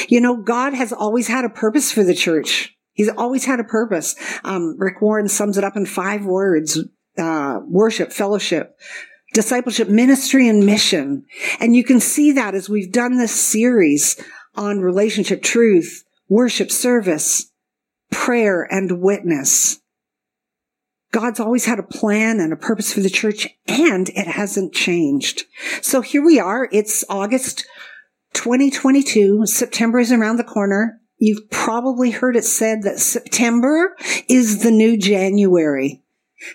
You 0.09 0.21
know, 0.21 0.37
God 0.37 0.75
has 0.75 0.93
always 0.93 1.29
had 1.29 1.45
a 1.45 1.51
purpose 1.51 1.93
for 1.93 2.03
the 2.03 2.15
church. 2.15 2.77
He's 2.93 3.09
always 3.09 3.45
had 3.45 3.61
a 3.61 3.65
purpose. 3.65 4.15
Um, 4.45 4.77
Rick 4.79 5.01
Warren 5.01 5.29
sums 5.29 5.59
it 5.59 5.65
up 5.65 5.77
in 5.77 5.87
five 5.87 6.25
words: 6.25 6.79
uh, 7.19 7.61
worship, 7.67 8.13
fellowship, 8.13 8.77
discipleship, 9.33 9.89
ministry, 9.89 10.49
and 10.49 10.65
mission. 10.65 11.25
And 11.61 11.75
you 11.75 11.85
can 11.85 12.01
see 12.01 12.33
that 12.33 12.55
as 12.55 12.69
we've 12.69 12.93
done 12.93 13.19
this 13.19 13.33
series 13.33 14.23
on 14.55 14.81
relationship, 14.81 15.43
truth, 15.43 16.05
worship, 16.29 16.71
service, 16.71 17.51
prayer, 18.11 18.67
and 18.71 19.01
witness. 19.01 19.79
God's 21.13 21.41
always 21.41 21.67
had 21.67 21.79
a 21.79 21.83
plan 21.83 22.41
and 22.41 22.55
a 22.55 22.57
purpose 22.57 22.93
for 22.93 23.01
the 23.01 23.11
church 23.11 23.47
and 23.69 24.09
it 24.11 24.27
hasn't 24.27 24.73
changed. 24.73 25.45
So 25.83 26.01
here 26.01 26.25
we 26.25 26.41
are. 26.41 26.69
It's 26.73 27.05
August 27.09 27.67
2022. 28.33 29.45
September 29.45 29.99
is 29.99 30.11
around 30.11 30.39
the 30.39 30.45
corner. 30.45 31.02
You've 31.25 31.51
probably 31.51 32.11
heard 32.11 32.35
it 32.35 32.45
said 32.45 32.83
that 32.83 32.99
September 32.99 33.95
is 34.29 34.65
the 34.65 34.73
new 34.73 34.97
January. 34.97 36.02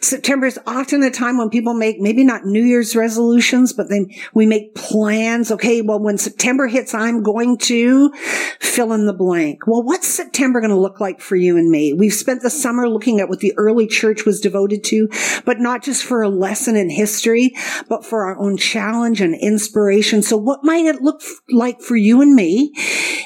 September 0.02 0.46
is 0.46 0.60
often 0.68 1.04
a 1.04 1.12
time 1.12 1.38
when 1.38 1.50
people 1.50 1.74
make 1.74 2.00
maybe 2.00 2.24
not 2.24 2.46
New 2.46 2.64
Year's 2.64 2.96
resolutions, 2.96 3.74
but 3.74 3.90
then 3.90 4.10
we 4.34 4.46
make 4.46 4.76
plans. 4.76 5.52
Okay, 5.52 5.82
well, 5.82 6.00
when 6.00 6.18
September 6.18 6.68
hits, 6.68 6.94
I'm 6.94 7.24
going 7.24 7.58
to 7.60 8.12
fill 8.60 8.94
in 8.94 9.06
the 9.06 9.14
blank. 9.14 9.66
Well, 9.66 9.84
what's 9.84 10.08
September 10.08 10.60
going 10.60 10.72
to 10.72 10.80
look 10.80 11.00
like 11.00 11.22
for 11.22 11.36
you 11.36 11.58
and 11.58 11.70
me? 11.70 11.94
We've 11.94 12.14
spent 12.14 12.42
the 12.42 12.50
summer 12.50 12.88
looking 12.88 13.20
at 13.20 13.30
what 13.30 13.40
the 13.40 13.54
early 13.58 13.88
church 13.88 14.26
was 14.26 14.42
devoted 14.42 14.84
to, 14.86 15.10
but 15.46 15.60
not 15.60 15.84
just 15.84 16.04
for 16.04 16.22
a 16.22 16.30
lesson 16.30 16.76
in 16.76 16.90
history, 16.90 17.56
but 17.88 18.06
for 18.06 18.26
our 18.26 18.38
own 18.40 18.58
challenge 18.58 19.22
and 19.22 19.36
inspiration. 19.36 20.22
So 20.22 20.38
what 20.38 20.64
might 20.64 20.86
it 20.86 21.02
look 21.02 21.22
like 21.50 21.82
for 21.82 21.96
you 21.96 22.22
and 22.22 22.36
me 22.36 22.74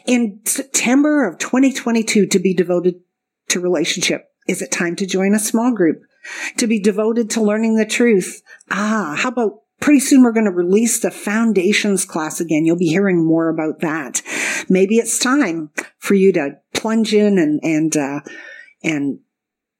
in 0.05 0.39
September 0.45 1.27
of 1.27 1.37
2022 1.39 2.27
to 2.27 2.39
be 2.39 2.53
devoted 2.53 2.95
to 3.49 3.59
relationship? 3.59 4.27
Is 4.47 4.61
it 4.61 4.71
time 4.71 4.95
to 4.97 5.05
join 5.05 5.33
a 5.33 5.39
small 5.39 5.73
group? 5.73 6.01
To 6.57 6.67
be 6.67 6.79
devoted 6.79 7.29
to 7.31 7.41
learning 7.41 7.75
the 7.75 7.85
truth. 7.85 8.41
Ah, 8.69 9.15
how 9.17 9.29
about 9.29 9.61
pretty 9.81 9.99
soon 9.99 10.23
we're 10.23 10.31
going 10.31 10.45
to 10.45 10.51
release 10.51 10.99
the 10.99 11.11
foundations 11.11 12.05
class 12.05 12.39
again. 12.39 12.65
You'll 12.65 12.77
be 12.77 12.87
hearing 12.87 13.25
more 13.25 13.49
about 13.49 13.81
that. 13.81 14.21
Maybe 14.69 14.97
it's 14.97 15.19
time 15.19 15.71
for 15.97 16.13
you 16.13 16.31
to 16.33 16.59
plunge 16.73 17.13
in 17.13 17.37
and, 17.37 17.59
and, 17.63 17.97
uh, 17.97 18.21
and 18.83 19.19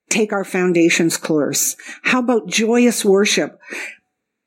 take 0.09 0.33
our 0.33 0.43
foundations 0.43 1.15
course. 1.15 1.77
How 2.03 2.19
about 2.19 2.47
joyous 2.47 3.05
worship? 3.05 3.59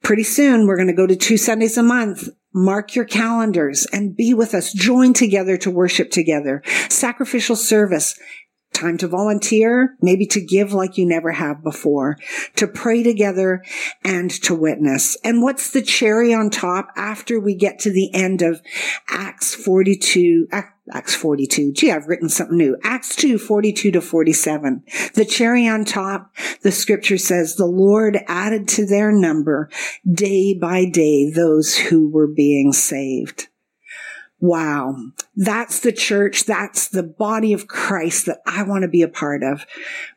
Pretty 0.03 0.25
soon 0.25 0.67
we're 0.67 0.77
going 0.77 0.89
to 0.89 0.93
go 0.93 1.07
to 1.07 1.17
two 1.17 1.39
Sundays 1.39 1.79
a 1.79 1.83
month. 1.83 2.29
Mark 2.53 2.95
your 2.95 3.07
calendars 3.07 3.87
and 3.93 4.15
be 4.15 4.35
with 4.35 4.55
us. 4.55 4.73
Join 4.73 5.13
together 5.13 5.57
to 5.57 5.71
worship 5.71 6.11
together. 6.11 6.63
Sacrificial 6.89 7.57
service 7.57 8.19
time 8.75 8.99
to 8.99 9.09
volunteer, 9.09 9.97
maybe 10.01 10.27
to 10.27 10.41
give 10.41 10.73
like 10.73 10.99
you 10.99 11.07
never 11.07 11.33
have 11.33 11.63
before, 11.63 12.19
to 12.57 12.67
pray 12.67 13.03
together 13.03 13.63
and 14.05 14.31
to 14.31 14.55
witness. 14.55 15.17
And 15.25 15.43
what's 15.43 15.71
the 15.71 15.83
cherry 15.83 16.35
on 16.35 16.51
top 16.51 16.89
after 16.97 17.41
we 17.41 17.55
get 17.55 17.79
to 17.81 17.93
the 17.93 18.13
end 18.13 18.43
of 18.43 18.61
Acts 19.09 19.55
42, 19.55 20.49
Acts 20.93 21.15
42. 21.15 21.73
Gee, 21.73 21.91
I've 21.91 22.09
written 22.09 22.29
something 22.29 22.59
new. 22.59 22.77
Acts 22.85 23.17
2, 23.17 23.39
42 23.39 23.93
to 23.93 24.01
47. 24.01 24.83
The 25.15 25.25
cherry 25.25 25.67
on 25.67 25.85
top, 25.85 26.35
the 26.63 26.73
scripture 26.73 27.17
says, 27.17 27.57
the 27.57 27.67
Lord 27.67 28.19
added 28.27 28.69
to 28.69 28.87
their 28.87 29.11
number 29.11 29.71
day 30.11 30.53
by 30.53 30.85
day 30.85 31.31
those 31.31 31.77
who 31.77 32.11
were 32.11 32.29
being 32.29 32.73
saved. 32.73 33.49
Wow. 34.45 34.97
That's 35.35 35.81
the 35.81 35.91
church. 35.91 36.45
That's 36.45 36.89
the 36.89 37.03
body 37.03 37.55
of 37.55 37.67
Christ 37.67 38.27
that 38.27 38.43
I 38.45 38.63
want 38.65 38.83
to 38.83 38.89
be 38.89 39.01
a 39.01 39.09
part 39.09 39.43
of. 39.43 39.65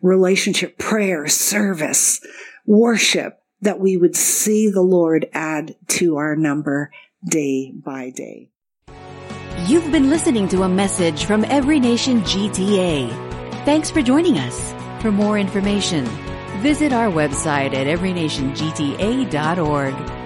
Relationship, 0.01 0.77
prayer, 0.77 1.27
service, 1.27 2.19
worship, 2.65 3.41
that 3.61 3.79
we 3.79 3.95
would 3.95 4.17
see 4.17 4.69
the 4.69 4.81
Lord 4.81 5.29
add 5.31 5.77
to 5.99 6.17
our 6.17 6.35
number 6.35 6.91
day 7.25 7.71
by 7.71 8.09
day. 8.09 8.49
You've 9.65 9.93
been 9.93 10.09
listening 10.09 10.49
to 10.49 10.63
a 10.63 10.69
message 10.69 11.23
from 11.23 11.45
Every 11.45 11.79
Nation 11.79 12.19
GTA. 12.23 13.09
Thanks 13.63 13.89
for 13.89 14.01
joining 14.01 14.39
us. 14.39 14.73
For 15.01 15.09
more 15.09 15.39
information, 15.39 16.03
visit 16.59 16.91
our 16.91 17.07
website 17.07 17.73
at 17.73 17.87
everynationgta.org. 17.87 20.16